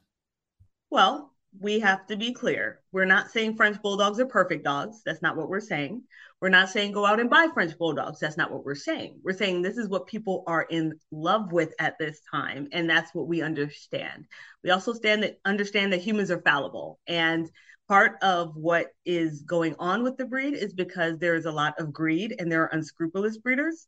Well, 0.89 1.34
we 1.60 1.80
have 1.80 2.08
to 2.08 2.15
be 2.15 2.32
clear. 2.32 2.80
We're 2.93 3.06
not 3.06 3.30
saying 3.30 3.56
French 3.56 3.82
Bulldogs 3.82 4.21
are 4.21 4.25
perfect 4.25 4.63
dogs. 4.63 5.02
That's 5.06 5.21
not 5.21 5.36
what 5.36 5.49
we're 5.49 5.60
saying. 5.60 6.04
We're 6.41 6.49
not 6.49 6.69
saying 6.69 6.93
go 6.93 7.06
out 7.06 7.19
and 7.19 7.30
buy 7.30 7.47
French 7.54 7.78
Bulldogs. 7.78 8.19
That's 8.19 8.38
not 8.38 8.52
what 8.52 8.63
we're 8.63 8.75
saying. 8.75 9.19
We're 9.23 9.34
saying 9.34 9.62
this 9.62 9.78
is 9.78 9.89
what 9.89 10.08
people 10.08 10.43
are 10.47 10.63
in 10.63 10.97
love 11.12 11.52
with 11.52 11.73
at 11.80 11.97
this 11.99 12.21
time. 12.32 12.69
And 12.71 12.89
that's 12.89 13.13
what 13.13 13.28
we 13.28 13.41
understand. 13.41 14.25
We 14.63 14.69
also 14.69 14.93
stand 14.93 15.23
that 15.23 15.39
understand 15.43 15.91
that 15.91 16.02
humans 16.02 16.32
are 16.32 16.41
fallible. 16.41 16.99
And 17.08 17.49
part 17.89 18.13
of 18.21 18.56
what 18.56 18.88
is 19.06 19.41
going 19.41 19.75
on 19.80 20.04
with 20.04 20.15
the 20.15 20.25
breed 20.25 20.54
is 20.54 20.73
because 20.73 21.17
there 21.17 21.36
is 21.36 21.45
a 21.45 21.52
lot 21.52 21.73
of 21.78 21.91
greed 21.91 22.36
and 22.39 22.49
there 22.49 22.63
are 22.63 22.73
unscrupulous 22.73 23.38
breeders. 23.38 23.88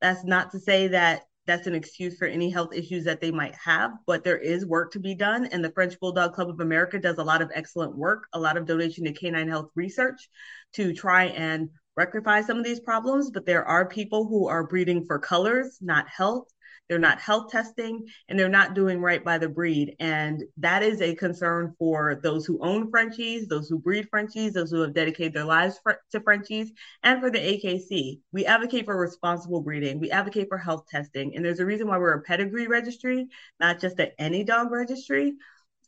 That's 0.00 0.24
not 0.24 0.50
to 0.52 0.58
say 0.58 0.88
that 0.88 1.22
that's 1.46 1.66
an 1.66 1.74
excuse 1.74 2.16
for 2.18 2.26
any 2.26 2.50
health 2.50 2.72
issues 2.72 3.04
that 3.04 3.20
they 3.20 3.30
might 3.30 3.54
have, 3.56 3.90
but 4.06 4.22
there 4.22 4.38
is 4.38 4.64
work 4.64 4.92
to 4.92 5.00
be 5.00 5.14
done. 5.14 5.46
And 5.46 5.64
the 5.64 5.72
French 5.72 5.98
Bulldog 5.98 6.34
Club 6.34 6.48
of 6.48 6.60
America 6.60 6.98
does 6.98 7.18
a 7.18 7.24
lot 7.24 7.42
of 7.42 7.50
excellent 7.54 7.96
work, 7.96 8.26
a 8.32 8.38
lot 8.38 8.56
of 8.56 8.64
donation 8.64 9.04
to 9.04 9.12
canine 9.12 9.48
health 9.48 9.70
research 9.74 10.28
to 10.74 10.94
try 10.94 11.24
and 11.26 11.68
rectify 11.96 12.42
some 12.42 12.58
of 12.58 12.64
these 12.64 12.80
problems. 12.80 13.30
But 13.30 13.46
there 13.46 13.64
are 13.66 13.86
people 13.86 14.26
who 14.26 14.48
are 14.48 14.66
breeding 14.66 15.04
for 15.04 15.18
colors, 15.18 15.78
not 15.80 16.08
health. 16.08 16.48
They're 16.88 16.98
not 16.98 17.20
health 17.20 17.50
testing 17.50 18.06
and 18.28 18.38
they're 18.38 18.50
not 18.50 18.74
doing 18.74 19.00
right 19.00 19.24
by 19.24 19.38
the 19.38 19.48
breed. 19.48 19.96
And 19.98 20.42
that 20.58 20.82
is 20.82 21.00
a 21.00 21.14
concern 21.14 21.74
for 21.78 22.20
those 22.22 22.44
who 22.44 22.58
own 22.60 22.90
Frenchies, 22.90 23.48
those 23.48 23.68
who 23.68 23.78
breed 23.78 24.08
Frenchies, 24.10 24.52
those 24.52 24.70
who 24.70 24.80
have 24.82 24.92
dedicated 24.92 25.32
their 25.32 25.44
lives 25.44 25.78
for, 25.82 26.00
to 26.10 26.20
Frenchies, 26.20 26.70
and 27.02 27.20
for 27.20 27.30
the 27.30 27.38
AKC. 27.38 28.20
We 28.32 28.44
advocate 28.44 28.84
for 28.84 28.98
responsible 28.98 29.62
breeding. 29.62 30.00
We 30.00 30.10
advocate 30.10 30.48
for 30.48 30.58
health 30.58 30.86
testing. 30.90 31.34
And 31.34 31.42
there's 31.42 31.60
a 31.60 31.66
reason 31.66 31.88
why 31.88 31.96
we're 31.96 32.12
a 32.12 32.22
pedigree 32.22 32.66
registry, 32.66 33.28
not 33.58 33.80
just 33.80 33.98
a 33.98 34.12
any 34.20 34.44
dog 34.44 34.70
registry. 34.70 35.34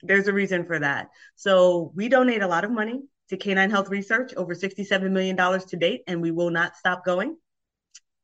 There's 0.03 0.29
a 0.29 0.33
reason 0.33 0.65
for 0.65 0.79
that. 0.79 1.11
So 1.35 1.93
we 1.95 2.09
donate 2.09 2.43
a 2.43 2.49
lot 2.49 2.65
of 2.65 2.71
money 2.71 3.03
to 3.31 3.37
canine 3.37 3.71
health 3.71 3.89
research, 3.89 4.35
over 4.37 4.55
$67 4.55 5.11
million 5.11 5.37
to 5.37 5.77
date, 5.77 6.03
and 6.07 6.21
we 6.21 6.31
will 6.31 6.51
not 6.51 6.77
stop 6.77 7.05
going. 7.05 7.37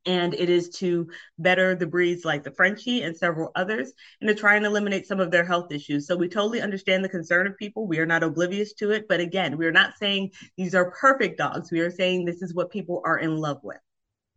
and 0.05 0.33
it 0.33 0.49
is 0.49 0.69
to 0.69 1.07
better 1.37 1.75
the 1.75 1.85
breeds 1.85 2.25
like 2.25 2.43
the 2.43 2.51
Frenchie 2.51 3.03
and 3.03 3.15
several 3.15 3.51
others, 3.55 3.93
and 4.19 4.27
to 4.27 4.33
try 4.35 4.55
and 4.55 4.65
eliminate 4.65 5.07
some 5.07 5.19
of 5.19 5.29
their 5.29 5.45
health 5.45 5.71
issues. 5.71 6.07
So 6.07 6.15
we 6.15 6.27
totally 6.27 6.61
understand 6.61 7.03
the 7.03 7.09
concern 7.09 7.45
of 7.47 7.57
people. 7.57 7.87
We 7.87 7.99
are 7.99 8.05
not 8.05 8.23
oblivious 8.23 8.73
to 8.75 8.91
it, 8.91 9.07
but 9.07 9.19
again, 9.19 9.57
we 9.57 9.65
are 9.67 9.71
not 9.71 9.97
saying 9.99 10.31
these 10.57 10.73
are 10.73 10.91
perfect 10.91 11.37
dogs. 11.37 11.71
We 11.71 11.81
are 11.81 11.91
saying 11.91 12.25
this 12.25 12.41
is 12.41 12.53
what 12.53 12.71
people 12.71 13.01
are 13.05 13.19
in 13.19 13.37
love 13.37 13.59
with. 13.63 13.77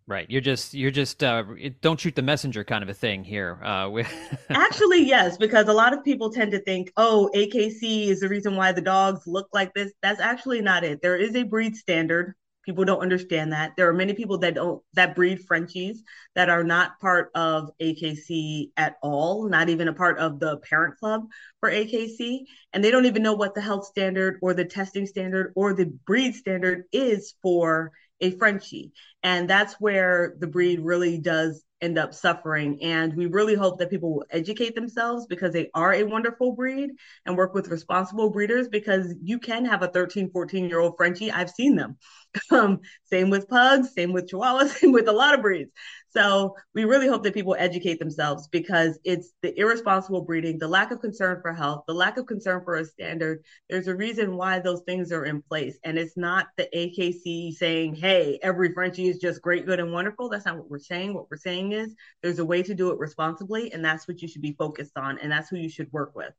Right. 0.06 0.28
You're 0.28 0.42
just 0.42 0.74
you're 0.74 0.90
just 0.90 1.24
uh, 1.24 1.44
don't 1.80 1.98
shoot 1.98 2.14
the 2.14 2.22
messenger 2.22 2.62
kind 2.62 2.82
of 2.82 2.90
a 2.90 2.94
thing 2.94 3.24
here. 3.24 3.58
Uh, 3.64 4.02
Actually, 4.50 5.02
yes, 5.02 5.38
because 5.38 5.66
a 5.68 5.72
lot 5.72 5.94
of 5.94 6.04
people 6.04 6.30
tend 6.30 6.52
to 6.52 6.60
think, 6.60 6.92
oh, 6.98 7.30
AKC 7.34 8.08
is 8.08 8.20
the 8.20 8.28
reason 8.28 8.54
why 8.54 8.72
the 8.72 8.82
dogs 8.82 9.22
look 9.26 9.48
like 9.54 9.72
this. 9.72 9.92
That's 10.02 10.20
actually 10.20 10.60
not 10.60 10.84
it. 10.84 11.00
There 11.00 11.16
is 11.16 11.34
a 11.34 11.42
breed 11.42 11.74
standard 11.74 12.34
People 12.64 12.84
don't 12.84 13.00
understand 13.00 13.52
that. 13.52 13.72
There 13.76 13.88
are 13.88 13.92
many 13.92 14.14
people 14.14 14.38
that 14.38 14.54
don't 14.54 14.82
that 14.94 15.14
breed 15.14 15.44
Frenchies 15.46 16.02
that 16.34 16.48
are 16.48 16.64
not 16.64 16.98
part 16.98 17.30
of 17.34 17.70
AKC 17.80 18.70
at 18.76 18.96
all, 19.02 19.48
not 19.48 19.68
even 19.68 19.88
a 19.88 19.92
part 19.92 20.18
of 20.18 20.40
the 20.40 20.56
parent 20.58 20.96
club 20.98 21.26
for 21.60 21.70
AKC, 21.70 22.44
and 22.72 22.82
they 22.82 22.90
don't 22.90 23.04
even 23.04 23.22
know 23.22 23.34
what 23.34 23.54
the 23.54 23.60
health 23.60 23.84
standard 23.84 24.38
or 24.40 24.54
the 24.54 24.64
testing 24.64 25.06
standard 25.06 25.52
or 25.56 25.74
the 25.74 25.86
breed 26.06 26.34
standard 26.34 26.84
is 26.90 27.34
for 27.42 27.92
a 28.24 28.30
Frenchie. 28.38 28.92
And 29.22 29.48
that's 29.48 29.74
where 29.74 30.34
the 30.38 30.46
breed 30.46 30.80
really 30.80 31.18
does 31.18 31.62
end 31.84 31.98
up 31.98 32.14
suffering. 32.14 32.82
And 32.82 33.14
we 33.14 33.26
really 33.26 33.54
hope 33.54 33.78
that 33.78 33.90
people 33.90 34.14
will 34.14 34.24
educate 34.30 34.74
themselves 34.74 35.26
because 35.26 35.52
they 35.52 35.70
are 35.74 35.92
a 35.92 36.02
wonderful 36.02 36.52
breed 36.52 36.90
and 37.26 37.36
work 37.36 37.54
with 37.54 37.68
responsible 37.68 38.30
breeders 38.30 38.68
because 38.68 39.14
you 39.22 39.38
can 39.38 39.66
have 39.66 39.82
a 39.82 39.88
13, 39.88 40.30
14 40.30 40.68
year 40.68 40.80
old 40.80 40.96
Frenchie. 40.96 41.30
I've 41.30 41.50
seen 41.50 41.76
them. 41.76 41.96
Um, 42.50 42.80
same 43.04 43.30
with 43.30 43.48
pugs, 43.48 43.94
same 43.94 44.12
with 44.12 44.28
chihuahuas, 44.28 44.68
same 44.80 44.90
with 44.90 45.06
a 45.06 45.12
lot 45.12 45.34
of 45.34 45.42
breeds. 45.42 45.70
So 46.14 46.56
we 46.74 46.84
really 46.84 47.08
hope 47.08 47.24
that 47.24 47.34
people 47.34 47.56
educate 47.58 47.98
themselves 47.98 48.46
because 48.46 48.98
it's 49.04 49.32
the 49.42 49.58
irresponsible 49.58 50.22
breeding, 50.22 50.58
the 50.58 50.68
lack 50.68 50.92
of 50.92 51.00
concern 51.00 51.40
for 51.42 51.52
health, 51.52 51.84
the 51.88 51.94
lack 51.94 52.16
of 52.18 52.26
concern 52.26 52.62
for 52.64 52.76
a 52.76 52.84
standard. 52.84 53.42
There's 53.68 53.88
a 53.88 53.96
reason 53.96 54.36
why 54.36 54.60
those 54.60 54.82
things 54.82 55.10
are 55.10 55.24
in 55.24 55.42
place. 55.42 55.76
And 55.82 55.98
it's 55.98 56.16
not 56.16 56.46
the 56.56 56.68
AKC 56.72 57.52
saying, 57.54 57.96
hey, 57.96 58.38
every 58.42 58.72
Frenchie 58.72 59.08
is 59.08 59.18
just 59.18 59.42
great, 59.42 59.66
good, 59.66 59.80
and 59.80 59.92
wonderful. 59.92 60.28
That's 60.28 60.46
not 60.46 60.56
what 60.56 60.70
we're 60.70 60.78
saying. 60.78 61.14
What 61.14 61.28
we're 61.30 61.36
saying 61.36 61.72
is 61.74 61.94
there's 62.22 62.38
a 62.38 62.44
way 62.44 62.62
to 62.62 62.74
do 62.74 62.90
it 62.90 62.98
responsibly, 62.98 63.72
and 63.72 63.84
that's 63.84 64.08
what 64.08 64.22
you 64.22 64.28
should 64.28 64.42
be 64.42 64.52
focused 64.58 64.96
on, 64.96 65.18
and 65.18 65.30
that's 65.30 65.48
who 65.48 65.56
you 65.56 65.68
should 65.68 65.92
work 65.92 66.14
with. 66.14 66.32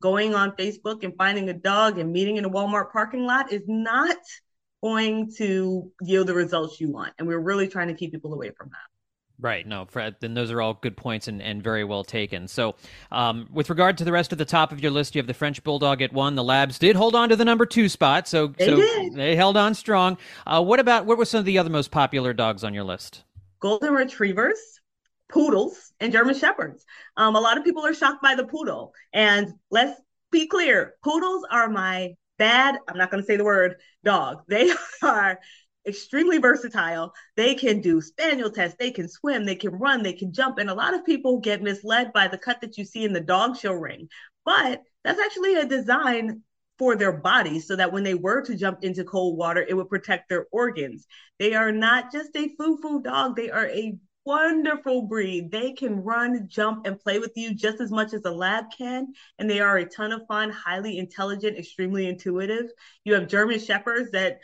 Going 0.00 0.34
on 0.34 0.52
Facebook 0.52 1.02
and 1.02 1.16
finding 1.16 1.48
a 1.48 1.54
dog 1.54 1.98
and 1.98 2.12
meeting 2.12 2.36
in 2.36 2.44
a 2.44 2.50
Walmart 2.50 2.92
parking 2.92 3.24
lot 3.24 3.52
is 3.52 3.62
not 3.66 4.16
going 4.82 5.32
to 5.38 5.90
yield 6.02 6.26
the 6.26 6.34
results 6.34 6.78
you 6.78 6.90
want. 6.90 7.14
And 7.18 7.26
we're 7.26 7.38
really 7.38 7.68
trying 7.68 7.88
to 7.88 7.94
keep 7.94 8.12
people 8.12 8.34
away 8.34 8.50
from 8.50 8.68
that. 8.68 8.94
Right. 9.40 9.66
No, 9.66 9.84
Fred, 9.86 10.16
then 10.20 10.34
those 10.34 10.50
are 10.50 10.60
all 10.62 10.74
good 10.74 10.96
points 10.96 11.26
and, 11.26 11.42
and 11.42 11.62
very 11.62 11.84
well 11.84 12.04
taken. 12.04 12.46
So, 12.46 12.76
um, 13.10 13.48
with 13.52 13.68
regard 13.68 13.98
to 13.98 14.04
the 14.04 14.12
rest 14.12 14.30
of 14.30 14.38
the 14.38 14.44
top 14.44 14.72
of 14.72 14.80
your 14.80 14.92
list, 14.92 15.14
you 15.14 15.18
have 15.18 15.26
the 15.26 15.34
French 15.34 15.62
Bulldog 15.64 16.02
at 16.02 16.12
one. 16.12 16.34
The 16.34 16.44
Labs 16.44 16.78
did 16.78 16.94
hold 16.94 17.14
on 17.14 17.30
to 17.30 17.36
the 17.36 17.44
number 17.44 17.66
two 17.66 17.88
spot, 17.88 18.28
so 18.28 18.48
they 18.48 18.66
so 18.66 18.76
did. 18.76 19.14
they 19.14 19.34
held 19.34 19.56
on 19.56 19.74
strong. 19.74 20.18
Uh, 20.46 20.62
what 20.62 20.78
about 20.78 21.04
what 21.06 21.18
were 21.18 21.24
some 21.24 21.40
of 21.40 21.46
the 21.46 21.58
other 21.58 21.70
most 21.70 21.90
popular 21.90 22.32
dogs 22.32 22.62
on 22.62 22.74
your 22.74 22.84
list? 22.84 23.24
Golden 23.64 23.94
Retrievers, 23.94 24.58
Poodles, 25.30 25.94
and 25.98 26.12
German 26.12 26.34
Shepherds. 26.34 26.84
Um, 27.16 27.34
a 27.34 27.40
lot 27.40 27.56
of 27.56 27.64
people 27.64 27.82
are 27.86 27.94
shocked 27.94 28.22
by 28.22 28.34
the 28.34 28.44
poodle, 28.44 28.92
and 29.14 29.54
let's 29.70 29.98
be 30.30 30.46
clear: 30.46 30.96
poodles 31.02 31.46
are 31.50 31.70
my 31.70 32.14
bad. 32.36 32.76
I'm 32.86 32.98
not 32.98 33.10
going 33.10 33.22
to 33.22 33.26
say 33.26 33.38
the 33.38 33.44
word 33.44 33.76
dog. 34.04 34.42
They 34.48 34.70
are 35.02 35.40
extremely 35.88 36.36
versatile. 36.36 37.14
They 37.38 37.54
can 37.54 37.80
do 37.80 38.02
spaniel 38.02 38.50
tests, 38.50 38.76
they 38.78 38.90
can 38.90 39.08
swim, 39.08 39.46
they 39.46 39.56
can 39.56 39.70
run, 39.70 40.02
they 40.02 40.12
can 40.12 40.30
jump. 40.30 40.58
And 40.58 40.68
a 40.68 40.74
lot 40.74 40.92
of 40.92 41.06
people 41.06 41.40
get 41.40 41.62
misled 41.62 42.12
by 42.12 42.28
the 42.28 42.36
cut 42.36 42.60
that 42.60 42.76
you 42.76 42.84
see 42.84 43.04
in 43.04 43.14
the 43.14 43.20
dog 43.20 43.56
show 43.56 43.72
ring. 43.72 44.10
But 44.44 44.82
that's 45.04 45.20
actually 45.20 45.54
a 45.54 45.64
design 45.64 46.42
for 46.78 46.96
their 46.96 47.12
bodies 47.12 47.66
so 47.66 47.76
that 47.76 47.92
when 47.92 48.02
they 48.02 48.14
were 48.14 48.42
to 48.42 48.56
jump 48.56 48.82
into 48.82 49.04
cold 49.04 49.38
water, 49.38 49.64
it 49.66 49.74
would 49.74 49.88
protect 49.88 50.28
their 50.28 50.46
organs. 50.50 51.06
They 51.38 51.54
are 51.54 51.72
not 51.72 52.12
just 52.12 52.34
a 52.34 52.54
foo 52.56 52.78
foo 52.82 53.00
dog, 53.02 53.36
they 53.36 53.50
are 53.50 53.66
a 53.66 53.96
wonderful 54.24 55.02
breed. 55.02 55.50
They 55.50 55.72
can 55.72 56.02
run, 56.02 56.48
jump, 56.48 56.86
and 56.86 56.98
play 56.98 57.18
with 57.18 57.32
you 57.36 57.54
just 57.54 57.80
as 57.80 57.90
much 57.90 58.14
as 58.14 58.24
a 58.24 58.30
lab 58.30 58.66
can. 58.76 59.12
And 59.38 59.48
they 59.48 59.60
are 59.60 59.76
a 59.76 59.84
ton 59.84 60.12
of 60.12 60.26
fun, 60.26 60.50
highly 60.50 60.98
intelligent, 60.98 61.58
extremely 61.58 62.06
intuitive. 62.06 62.70
You 63.04 63.14
have 63.14 63.28
German 63.28 63.60
Shepherds 63.60 64.10
that 64.12 64.38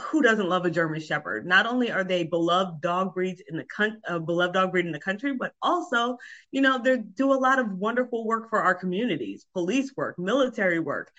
who 0.00 0.22
doesn't 0.22 0.48
love 0.48 0.64
a 0.64 0.70
German 0.70 1.00
Shepherd? 1.00 1.46
Not 1.46 1.66
only 1.66 1.90
are 1.90 2.04
they 2.04 2.22
beloved 2.24 2.80
dog 2.80 3.14
breeds 3.14 3.42
in 3.48 3.56
the 3.56 3.64
con- 3.64 4.00
uh, 4.06 4.18
beloved 4.18 4.54
dog 4.54 4.70
breed 4.70 4.86
in 4.86 4.92
the 4.92 5.00
country, 5.00 5.34
but 5.34 5.54
also, 5.60 6.18
you 6.52 6.60
know, 6.60 6.78
they 6.78 6.98
do 6.98 7.32
a 7.32 7.34
lot 7.34 7.58
of 7.58 7.72
wonderful 7.72 8.24
work 8.24 8.48
for 8.48 8.62
our 8.62 8.74
communities, 8.74 9.46
police 9.52 9.92
work, 9.96 10.18
military 10.18 10.78
work. 10.78 11.10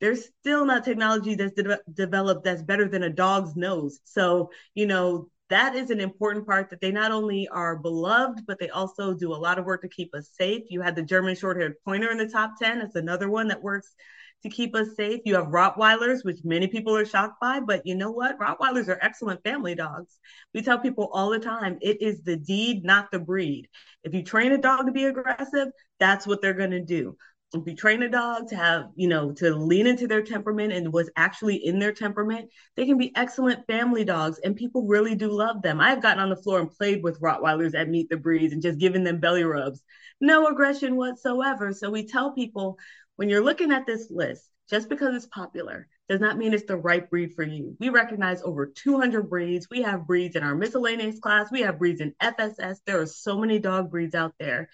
There's 0.00 0.26
still 0.40 0.64
not 0.64 0.84
technology 0.84 1.34
that's 1.34 1.54
de- 1.54 1.80
developed 1.92 2.44
that's 2.44 2.62
better 2.62 2.88
than 2.88 3.02
a 3.02 3.10
dog's 3.10 3.56
nose. 3.56 4.00
So, 4.04 4.50
you 4.74 4.86
know, 4.86 5.28
that 5.50 5.74
is 5.74 5.90
an 5.90 6.00
important 6.00 6.46
part 6.46 6.70
that 6.70 6.80
they 6.80 6.92
not 6.92 7.10
only 7.10 7.48
are 7.48 7.76
beloved, 7.76 8.40
but 8.46 8.58
they 8.58 8.68
also 8.68 9.14
do 9.14 9.32
a 9.32 9.36
lot 9.36 9.58
of 9.58 9.64
work 9.64 9.82
to 9.82 9.88
keep 9.88 10.14
us 10.14 10.30
safe. 10.38 10.64
You 10.68 10.82
had 10.82 10.94
the 10.94 11.02
German 11.02 11.34
short 11.34 11.58
haired 11.58 11.74
pointer 11.84 12.10
in 12.10 12.18
the 12.18 12.28
top 12.28 12.58
10. 12.60 12.80
It's 12.80 12.96
another 12.96 13.30
one 13.30 13.48
that 13.48 13.62
works 13.62 13.94
to 14.42 14.48
keep 14.48 14.74
us 14.74 14.94
safe. 14.94 15.20
You 15.24 15.34
have 15.34 15.46
Rottweilers, 15.46 16.24
which 16.24 16.44
many 16.44 16.68
people 16.68 16.94
are 16.96 17.04
shocked 17.04 17.40
by, 17.40 17.60
but 17.60 17.86
you 17.86 17.94
know 17.94 18.10
what? 18.10 18.38
Rottweilers 18.38 18.88
are 18.88 18.98
excellent 19.02 19.42
family 19.42 19.74
dogs. 19.74 20.18
We 20.54 20.62
tell 20.62 20.78
people 20.78 21.10
all 21.12 21.30
the 21.30 21.38
time 21.38 21.78
it 21.80 22.00
is 22.00 22.22
the 22.22 22.36
deed, 22.36 22.84
not 22.84 23.10
the 23.10 23.18
breed. 23.18 23.68
If 24.04 24.14
you 24.14 24.22
train 24.22 24.52
a 24.52 24.58
dog 24.58 24.86
to 24.86 24.92
be 24.92 25.04
aggressive, 25.04 25.68
that's 25.98 26.26
what 26.26 26.40
they're 26.40 26.54
going 26.54 26.70
to 26.70 26.84
do. 26.84 27.16
If 27.54 27.66
you 27.66 27.74
train 27.74 28.02
a 28.02 28.10
dog 28.10 28.48
to 28.48 28.56
have, 28.56 28.90
you 28.94 29.08
know, 29.08 29.32
to 29.32 29.54
lean 29.54 29.86
into 29.86 30.06
their 30.06 30.22
temperament 30.22 30.72
and 30.72 30.92
what's 30.92 31.08
actually 31.16 31.56
in 31.56 31.78
their 31.78 31.92
temperament, 31.92 32.50
they 32.76 32.84
can 32.84 32.98
be 32.98 33.10
excellent 33.16 33.66
family 33.66 34.04
dogs 34.04 34.38
and 34.44 34.54
people 34.54 34.86
really 34.86 35.14
do 35.14 35.30
love 35.30 35.62
them. 35.62 35.80
I've 35.80 36.02
gotten 36.02 36.22
on 36.22 36.28
the 36.28 36.36
floor 36.36 36.60
and 36.60 36.70
played 36.70 37.02
with 37.02 37.20
Rottweilers 37.20 37.74
at 37.74 37.88
Meet 37.88 38.10
the 38.10 38.18
Breeds 38.18 38.52
and 38.52 38.60
just 38.60 38.78
given 38.78 39.02
them 39.02 39.18
belly 39.18 39.44
rubs. 39.44 39.82
No 40.20 40.46
aggression 40.48 40.96
whatsoever. 40.96 41.72
So 41.72 41.90
we 41.90 42.06
tell 42.06 42.32
people 42.32 42.78
when 43.16 43.30
you're 43.30 43.44
looking 43.44 43.72
at 43.72 43.86
this 43.86 44.10
list, 44.10 44.50
just 44.68 44.90
because 44.90 45.14
it's 45.14 45.26
popular 45.26 45.88
does 46.08 46.20
not 46.20 46.36
mean 46.36 46.52
it's 46.52 46.66
the 46.66 46.76
right 46.76 47.08
breed 47.08 47.34
for 47.34 47.44
you. 47.44 47.76
We 47.80 47.88
recognize 47.88 48.42
over 48.42 48.66
200 48.66 49.28
breeds. 49.28 49.68
We 49.70 49.82
have 49.82 50.06
breeds 50.06 50.36
in 50.36 50.42
our 50.42 50.54
miscellaneous 50.54 51.18
class. 51.18 51.50
We 51.50 51.62
have 51.62 51.78
breeds 51.78 52.00
in 52.00 52.14
FSS. 52.22 52.78
There 52.84 53.00
are 53.00 53.06
so 53.06 53.38
many 53.38 53.58
dog 53.58 53.90
breeds 53.90 54.14
out 54.14 54.34
there. 54.38 54.68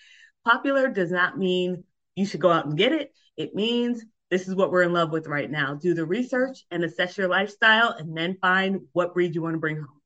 Popular 0.44 0.88
does 0.88 1.10
not 1.10 1.38
mean 1.38 1.84
you 2.16 2.26
should 2.26 2.40
go 2.40 2.50
out 2.50 2.66
and 2.66 2.76
get 2.76 2.92
it. 2.92 3.12
It 3.36 3.54
means 3.54 4.04
this 4.30 4.48
is 4.48 4.54
what 4.54 4.70
we're 4.70 4.82
in 4.82 4.92
love 4.92 5.10
with 5.10 5.26
right 5.26 5.50
now. 5.50 5.74
Do 5.74 5.94
the 5.94 6.04
research 6.04 6.64
and 6.70 6.84
assess 6.84 7.16
your 7.18 7.28
lifestyle 7.28 7.90
and 7.90 8.16
then 8.16 8.36
find 8.40 8.80
what 8.92 9.14
breed 9.14 9.34
you 9.34 9.42
want 9.42 9.54
to 9.54 9.60
bring 9.60 9.76
home. 9.76 10.00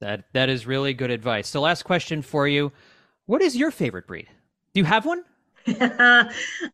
That 0.00 0.24
that 0.32 0.48
is 0.48 0.66
really 0.66 0.94
good 0.94 1.10
advice. 1.10 1.48
So 1.48 1.60
last 1.60 1.82
question 1.82 2.22
for 2.22 2.46
you. 2.46 2.72
What 3.26 3.42
is 3.42 3.56
your 3.56 3.70
favorite 3.70 4.06
breed? 4.06 4.28
Do 4.74 4.80
you 4.80 4.84
have 4.84 5.04
one? 5.04 5.24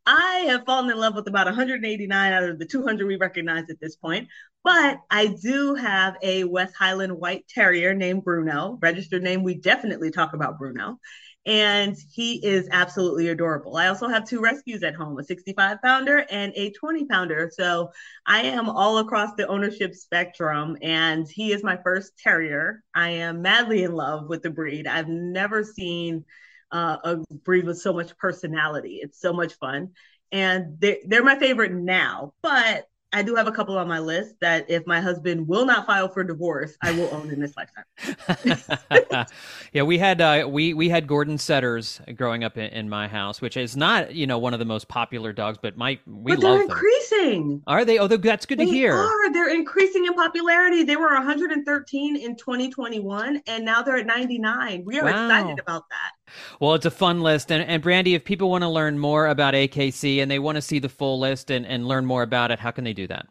I 0.06 0.44
have 0.46 0.64
fallen 0.66 0.90
in 0.90 0.98
love 0.98 1.16
with 1.16 1.26
about 1.26 1.46
189 1.46 2.32
out 2.32 2.44
of 2.44 2.58
the 2.58 2.66
200 2.66 3.06
we 3.06 3.16
recognize 3.16 3.64
at 3.70 3.80
this 3.80 3.96
point. 3.96 4.28
But 4.62 5.00
I 5.10 5.34
do 5.42 5.74
have 5.74 6.16
a 6.22 6.44
West 6.44 6.74
Highland 6.78 7.18
White 7.18 7.46
Terrier 7.48 7.92
named 7.92 8.24
Bruno, 8.24 8.78
registered 8.80 9.22
name. 9.22 9.42
We 9.42 9.56
definitely 9.56 10.10
talk 10.10 10.32
about 10.32 10.58
Bruno. 10.58 11.00
And 11.46 11.96
he 12.12 12.44
is 12.44 12.68
absolutely 12.72 13.28
adorable. 13.28 13.76
I 13.76 13.88
also 13.88 14.09
have 14.09 14.26
two 14.26 14.40
rescues 14.40 14.83
at 14.83 14.94
home 14.94 15.18
a 15.18 15.22
65 15.24 15.83
pounder 15.83 16.24
and 16.30 16.52
a 16.57 16.70
20 16.70 17.04
pounder. 17.04 17.50
So 17.52 17.90
I 18.24 18.42
am 18.42 18.70
all 18.70 18.98
across 18.98 19.35
the 19.37 19.46
ownership 19.46 19.94
spectrum. 19.94 20.78
And 20.80 21.28
he 21.28 21.52
is 21.52 21.62
my 21.62 21.78
first 21.83 22.18
terrier. 22.18 22.83
I 22.94 23.11
am 23.11 23.42
madly 23.42 23.83
in 23.83 23.92
love 23.92 24.28
with 24.28 24.42
the 24.42 24.50
breed. 24.50 24.87
I've 24.87 25.09
never 25.09 25.64
seen 25.64 26.24
uh, 26.72 26.96
a 27.04 27.16
breed 27.44 27.66
with 27.66 27.78
so 27.78 27.92
much 27.92 28.16
personality. 28.16 29.00
It's 29.02 29.20
so 29.20 29.33
much 29.33 29.54
fun. 29.54 29.90
And 30.33 30.80
they're, 30.80 30.96
they're 31.07 31.22
my 31.22 31.38
favorite 31.38 31.72
now, 31.72 32.33
but 32.42 32.88
I 33.14 33.22
do 33.22 33.37
have 33.37 33.46
a 33.46 33.53
couple 33.53 33.79
on 33.79 33.87
my 33.87 34.00
list 34.00 34.35
that 34.40 34.68
if 34.68 34.85
my 34.88 35.00
husband 35.00 35.46
will 35.46 35.64
not 35.64 35.87
file 35.87 36.09
for 36.09 36.24
divorce, 36.24 36.77
I 36.83 36.90
will 36.90 37.09
own 37.14 37.31
in 37.31 37.38
this 37.40 37.55
lifetime. 37.57 39.27
yeah, 39.72 39.83
we 39.83 39.98
had 39.98 40.20
uh, 40.20 40.48
we 40.50 40.74
we 40.74 40.88
had 40.88 41.07
Gordon 41.07 41.38
setters 41.38 42.00
growing 42.16 42.42
up 42.42 42.59
in, 42.59 42.64
in, 42.72 42.88
my 42.88 43.07
house, 43.07 43.40
which 43.40 43.57
is 43.57 43.77
not 43.77 44.12
you 44.16 44.27
know 44.27 44.38
one 44.38 44.53
of 44.53 44.59
the 44.59 44.64
most 44.64 44.88
popular 44.88 45.33
dogs, 45.33 45.59
but 45.62 45.77
my 45.77 46.00
we 46.07 46.33
but 46.33 46.42
love 46.42 46.59
they're 46.59 46.62
increasing. 46.62 47.62
Are 47.68 47.85
they? 47.85 47.98
Oh, 47.98 48.09
that's 48.09 48.46
good 48.46 48.59
they 48.59 48.66
to 48.66 48.70
hear. 48.70 48.94
Are 48.96 49.33
they're 49.33 49.55
increasing 49.55 50.07
in 50.07 50.14
popularity? 50.14 50.83
They 50.83 50.96
were 50.96 51.14
113 51.14 52.16
in 52.16 52.37
2021, 52.37 53.42
and 53.46 53.64
now 53.64 53.83
they're 53.83 53.98
at 53.98 54.07
99. 54.07 54.83
We 54.85 54.98
are 54.98 55.05
wow. 55.05 55.11
excited 55.11 55.61
about 55.61 55.85
that. 55.88 56.23
Well, 56.60 56.74
it's 56.74 56.87
a 56.87 56.90
fun 56.90 57.20
list. 57.20 57.50
And, 57.52 57.62
and 57.62 57.82
Brandi, 57.82 58.14
if 58.14 58.24
people 58.24 58.50
want 58.50 58.62
to 58.62 58.68
learn 58.68 58.98
more 58.98 59.26
about 59.26 59.54
AKC 59.54 60.22
and 60.22 60.30
they 60.30 60.38
want 60.38 60.56
to 60.56 60.62
see 60.62 60.78
the 60.78 60.88
full 60.88 61.18
list 61.18 61.50
and, 61.50 61.66
and 61.66 61.87
learn 61.87 62.06
more 62.06 62.22
about 62.22 62.50
it, 62.50 62.58
how 62.58 62.70
can 62.70 62.84
they 62.84 62.92
do 62.92 63.06
that? 63.08 63.26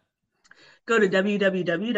Go 0.86 1.00
to 1.00 1.08
www.akc.org. 1.08 1.96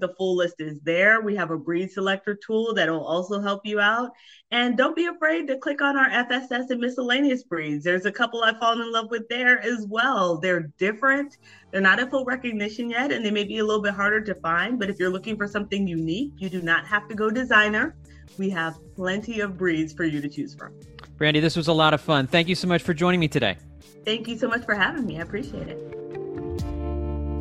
The 0.00 0.14
full 0.18 0.36
list 0.36 0.56
is 0.58 0.80
there. 0.80 1.22
We 1.22 1.34
have 1.36 1.50
a 1.50 1.56
breed 1.56 1.90
selector 1.90 2.34
tool 2.34 2.74
that 2.74 2.90
will 2.90 3.06
also 3.06 3.40
help 3.40 3.62
you 3.64 3.80
out. 3.80 4.10
And 4.50 4.76
don't 4.76 4.94
be 4.94 5.06
afraid 5.06 5.46
to 5.46 5.56
click 5.56 5.80
on 5.80 5.96
our 5.96 6.10
FSS 6.10 6.68
and 6.68 6.78
miscellaneous 6.78 7.44
breeds. 7.44 7.84
There's 7.84 8.04
a 8.04 8.12
couple 8.12 8.42
I've 8.42 8.58
fallen 8.58 8.82
in 8.82 8.92
love 8.92 9.10
with 9.10 9.26
there 9.30 9.60
as 9.60 9.86
well. 9.88 10.38
They're 10.38 10.70
different. 10.76 11.38
They're 11.70 11.80
not 11.80 11.98
at 11.98 12.10
full 12.10 12.26
recognition 12.26 12.90
yet, 12.90 13.12
and 13.12 13.24
they 13.24 13.30
may 13.30 13.44
be 13.44 13.58
a 13.58 13.64
little 13.64 13.82
bit 13.82 13.94
harder 13.94 14.20
to 14.20 14.34
find. 14.36 14.78
But 14.78 14.90
if 14.90 14.98
you're 14.98 15.08
looking 15.08 15.38
for 15.38 15.46
something 15.46 15.88
unique, 15.88 16.34
you 16.36 16.50
do 16.50 16.60
not 16.60 16.86
have 16.86 17.08
to 17.08 17.14
go 17.14 17.30
designer. 17.30 17.96
We 18.36 18.50
have 18.50 18.78
plenty 18.94 19.40
of 19.40 19.56
breeds 19.56 19.94
for 19.94 20.04
you 20.04 20.20
to 20.20 20.28
choose 20.28 20.54
from. 20.54 20.74
Brandi, 21.16 21.40
this 21.40 21.56
was 21.56 21.68
a 21.68 21.72
lot 21.72 21.94
of 21.94 22.02
fun. 22.02 22.26
Thank 22.26 22.48
you 22.48 22.54
so 22.54 22.68
much 22.68 22.82
for 22.82 22.92
joining 22.92 23.20
me 23.20 23.28
today. 23.28 23.56
Thank 24.04 24.28
you 24.28 24.36
so 24.36 24.48
much 24.48 24.66
for 24.66 24.74
having 24.74 25.06
me. 25.06 25.18
I 25.18 25.22
appreciate 25.22 25.68
it. 25.68 25.97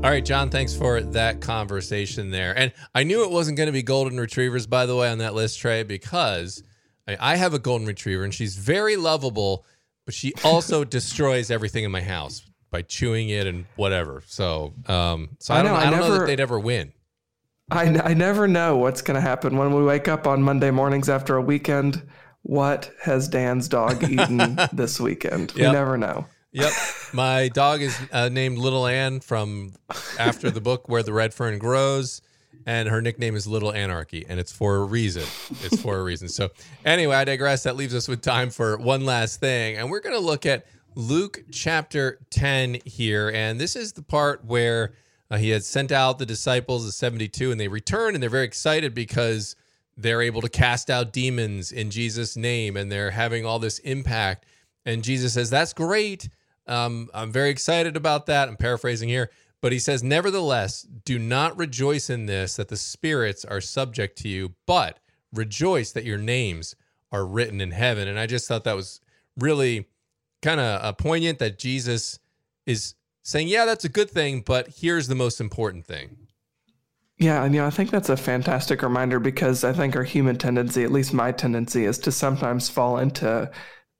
All 0.07 0.13
right, 0.13 0.23
John, 0.23 0.49
thanks 0.49 0.73
for 0.73 1.01
that 1.01 1.41
conversation 1.41 2.31
there. 2.31 2.57
And 2.57 2.71
I 2.95 3.03
knew 3.03 3.25
it 3.25 3.29
wasn't 3.29 3.57
going 3.57 3.67
to 3.67 3.73
be 3.73 3.83
golden 3.83 4.17
retrievers, 4.17 4.65
by 4.65 4.85
the 4.85 4.95
way, 4.95 5.09
on 5.09 5.17
that 5.17 5.33
list, 5.33 5.59
Trey, 5.59 5.83
because 5.83 6.63
I 7.19 7.35
have 7.35 7.53
a 7.53 7.59
golden 7.59 7.85
retriever 7.85 8.23
and 8.23 8.33
she's 8.33 8.55
very 8.55 8.95
lovable, 8.95 9.65
but 10.05 10.13
she 10.13 10.31
also 10.45 10.83
destroys 10.85 11.51
everything 11.51 11.83
in 11.83 11.91
my 11.91 11.99
house 11.99 12.49
by 12.71 12.83
chewing 12.83 13.27
it 13.27 13.47
and 13.47 13.65
whatever. 13.75 14.23
So, 14.27 14.73
um, 14.85 15.31
so 15.39 15.53
I, 15.53 15.59
I 15.59 15.63
don't, 15.63 15.73
know, 15.73 15.77
I, 15.77 15.81
I 15.81 15.83
don't 15.89 15.99
never, 15.99 16.07
know 16.07 16.19
that 16.19 16.25
they'd 16.27 16.39
ever 16.39 16.57
win. 16.57 16.93
I, 17.69 17.83
I 17.83 18.13
never 18.13 18.47
know 18.47 18.77
what's 18.77 19.01
going 19.01 19.15
to 19.15 19.21
happen 19.21 19.57
when 19.57 19.75
we 19.75 19.83
wake 19.83 20.07
up 20.07 20.25
on 20.25 20.41
Monday 20.41 20.71
mornings 20.71 21.09
after 21.09 21.35
a 21.35 21.41
weekend. 21.41 22.01
What 22.43 22.89
has 23.01 23.27
Dan's 23.27 23.67
dog 23.67 24.09
eaten 24.09 24.57
this 24.71 25.01
weekend? 25.01 25.53
Yep. 25.53 25.67
We 25.67 25.73
never 25.73 25.97
know. 25.97 26.27
Yep. 26.51 26.71
My 27.13 27.49
dog 27.49 27.81
is 27.81 27.97
uh, 28.11 28.29
named 28.29 28.57
Little 28.57 28.87
Ann 28.87 29.19
from 29.19 29.73
after 30.19 30.49
the 30.49 30.61
book 30.61 30.89
Where 30.89 31.03
the 31.03 31.13
Red 31.13 31.33
Fern 31.33 31.57
Grows. 31.57 32.21
And 32.65 32.89
her 32.89 33.01
nickname 33.01 33.35
is 33.37 33.47
Little 33.47 33.71
Anarchy, 33.71 34.25
and 34.27 34.41
it's 34.41 34.51
for 34.51 34.75
a 34.75 34.83
reason. 34.83 35.23
It's 35.63 35.81
for 35.81 35.99
a 35.99 36.03
reason. 36.03 36.27
So, 36.27 36.49
anyway, 36.83 37.15
I 37.15 37.23
digress. 37.23 37.63
That 37.63 37.77
leaves 37.77 37.95
us 37.95 38.09
with 38.09 38.21
time 38.21 38.49
for 38.49 38.75
one 38.77 39.05
last 39.05 39.39
thing. 39.39 39.77
And 39.77 39.89
we're 39.89 40.01
going 40.01 40.15
to 40.15 40.21
look 40.21 40.45
at 40.45 40.65
Luke 40.93 41.43
chapter 41.49 42.19
10 42.29 42.79
here. 42.83 43.31
And 43.33 43.57
this 43.57 43.77
is 43.77 43.93
the 43.93 44.01
part 44.01 44.43
where 44.43 44.93
uh, 45.29 45.37
he 45.37 45.49
had 45.49 45.63
sent 45.63 45.91
out 45.91 46.19
the 46.19 46.25
disciples, 46.25 46.85
the 46.85 46.91
72, 46.91 47.51
and 47.51 47.59
they 47.59 47.67
return 47.67 48.15
and 48.15 48.21
they're 48.21 48.29
very 48.29 48.45
excited 48.45 48.93
because 48.93 49.55
they're 49.95 50.21
able 50.21 50.41
to 50.41 50.49
cast 50.49 50.89
out 50.89 51.13
demons 51.13 51.71
in 51.71 51.89
Jesus' 51.89 52.35
name 52.35 52.75
and 52.75 52.91
they're 52.91 53.11
having 53.11 53.45
all 53.45 53.59
this 53.59 53.79
impact. 53.79 54.45
And 54.87 55.03
Jesus 55.03 55.33
says, 55.33 55.49
That's 55.49 55.73
great. 55.73 56.29
Um, 56.65 57.09
I'm 57.13 57.31
very 57.31 57.49
excited 57.49 57.95
about 57.97 58.25
that. 58.27 58.47
I'm 58.47 58.55
paraphrasing 58.55 59.09
here. 59.09 59.29
But 59.61 59.73
he 59.73 59.79
says, 59.79 60.01
Nevertheless, 60.01 60.83
do 61.03 61.19
not 61.19 61.57
rejoice 61.57 62.09
in 62.09 62.25
this 62.25 62.55
that 62.55 62.69
the 62.69 62.77
spirits 62.77 63.43
are 63.43 63.61
subject 63.61 64.17
to 64.19 64.29
you, 64.29 64.55
but 64.65 64.99
rejoice 65.33 65.91
that 65.91 66.05
your 66.05 66.17
names 66.17 66.73
are 67.11 67.25
written 67.25 67.59
in 67.59 67.71
heaven. 67.71 68.07
And 68.07 68.17
I 68.17 68.27
just 68.27 68.47
thought 68.47 68.63
that 68.63 68.77
was 68.77 69.01
really 69.37 69.87
kind 70.41 70.61
of 70.61 70.81
uh, 70.81 70.93
poignant 70.93 71.39
that 71.39 71.59
Jesus 71.59 72.17
is 72.65 72.95
saying, 73.23 73.49
Yeah, 73.49 73.65
that's 73.65 73.85
a 73.85 73.89
good 73.89 74.09
thing, 74.09 74.39
but 74.39 74.69
here's 74.79 75.09
the 75.09 75.15
most 75.15 75.41
important 75.41 75.85
thing. 75.85 76.15
Yeah, 77.17 77.43
and 77.43 77.53
you 77.53 77.59
know, 77.59 77.67
I 77.67 77.71
think 77.71 77.89
that's 77.89 78.09
a 78.09 78.15
fantastic 78.15 78.83
reminder 78.83 79.19
because 79.19 79.65
I 79.65 79.73
think 79.73 79.97
our 79.97 80.03
human 80.03 80.37
tendency, 80.37 80.83
at 80.83 80.91
least 80.93 81.13
my 81.13 81.33
tendency, 81.33 81.83
is 81.83 81.97
to 81.99 82.11
sometimes 82.11 82.69
fall 82.69 82.99
into 82.99 83.51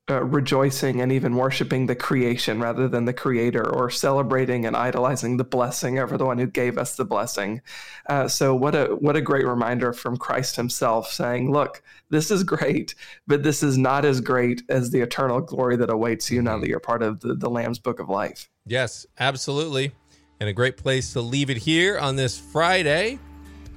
uh, 0.10 0.24
rejoicing 0.24 1.02
and 1.02 1.12
even 1.12 1.36
worshiping 1.36 1.86
the 1.86 1.96
creation 1.96 2.62
rather 2.62 2.88
than 2.88 3.04
the 3.04 3.14
creator 3.14 3.68
or 3.76 3.90
celebrating 3.90 4.66
and 4.66 4.76
idolizing 4.76 5.36
the 5.36 5.44
blessing 5.44 6.00
over 6.00 6.18
the 6.18 6.26
one 6.26 6.38
who 6.38 6.48
gave 6.48 6.78
us 6.78 6.96
the 6.96 7.04
blessing. 7.04 7.62
Uh, 8.08 8.26
so 8.26 8.56
what 8.56 8.74
a 8.74 8.86
what 8.96 9.18
a 9.18 9.22
great 9.22 9.46
reminder 9.46 9.92
from 9.92 10.16
christ 10.16 10.56
himself 10.56 11.12
saying 11.12 11.52
look 11.52 11.84
this 12.10 12.32
is 12.32 12.44
great 12.44 12.96
but 13.28 13.44
this 13.44 13.62
is 13.62 13.78
not 13.78 14.06
as 14.06 14.22
great 14.22 14.62
as 14.70 14.92
the 14.92 15.02
eternal 15.02 15.42
glory 15.42 15.76
that 15.76 15.90
awaits 15.90 16.32
you 16.32 16.40
mm-hmm. 16.40 16.46
now 16.46 16.58
that 16.58 16.70
you're 16.70 16.80
part 16.80 17.04
of 17.04 17.20
the, 17.20 17.36
the 17.36 17.50
lamb's 17.50 17.80
book 17.80 18.00
of 18.00 18.08
life. 18.08 18.50
Yes 18.66 19.06
absolutely. 19.20 19.92
And 20.40 20.48
a 20.48 20.54
great 20.54 20.78
place 20.78 21.14
to 21.14 21.22
leave 21.22 21.50
it 21.50 21.58
here 21.58 21.98
on 21.98 22.16
this 22.16 22.40
friday 22.40 23.20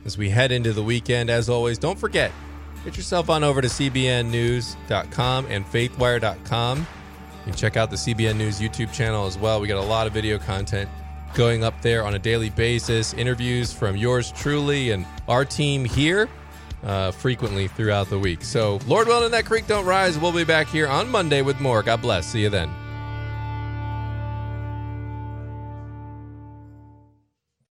as 0.04 0.16
we 0.16 0.30
head 0.30 0.52
into 0.52 0.72
the 0.72 0.82
weekend. 0.82 1.28
As 1.28 1.48
always 1.48 1.78
don't 1.78 1.98
forget 1.98 2.30
Get 2.84 2.96
yourself 2.96 3.28
on 3.28 3.44
over 3.44 3.60
to 3.60 3.68
cbnnews.com 3.68 5.46
and 5.46 5.66
faithwire.com. 5.66 6.86
Can 7.44 7.54
check 7.54 7.76
out 7.76 7.90
the 7.90 7.96
CBN 7.96 8.36
News 8.36 8.60
YouTube 8.60 8.92
channel 8.92 9.26
as 9.26 9.38
well. 9.38 9.60
We 9.60 9.68
got 9.68 9.82
a 9.82 9.86
lot 9.86 10.06
of 10.06 10.12
video 10.12 10.38
content 10.38 10.88
going 11.34 11.62
up 11.64 11.80
there 11.82 12.04
on 12.04 12.14
a 12.14 12.18
daily 12.18 12.50
basis, 12.50 13.14
interviews 13.14 13.72
from 13.72 13.96
yours 13.96 14.32
truly 14.32 14.90
and 14.90 15.06
our 15.28 15.44
team 15.44 15.84
here 15.84 16.28
uh, 16.82 17.10
frequently 17.10 17.68
throughout 17.68 18.08
the 18.08 18.18
week. 18.18 18.42
So, 18.42 18.78
Lord 18.86 19.06
willing, 19.08 19.30
that 19.32 19.44
creek 19.44 19.66
don't 19.66 19.84
rise. 19.84 20.18
We'll 20.18 20.32
be 20.32 20.44
back 20.44 20.66
here 20.66 20.88
on 20.88 21.08
Monday 21.08 21.42
with 21.42 21.60
more. 21.60 21.82
God 21.82 22.02
bless. 22.02 22.26
See 22.26 22.42
you 22.42 22.50
then. 22.50 22.70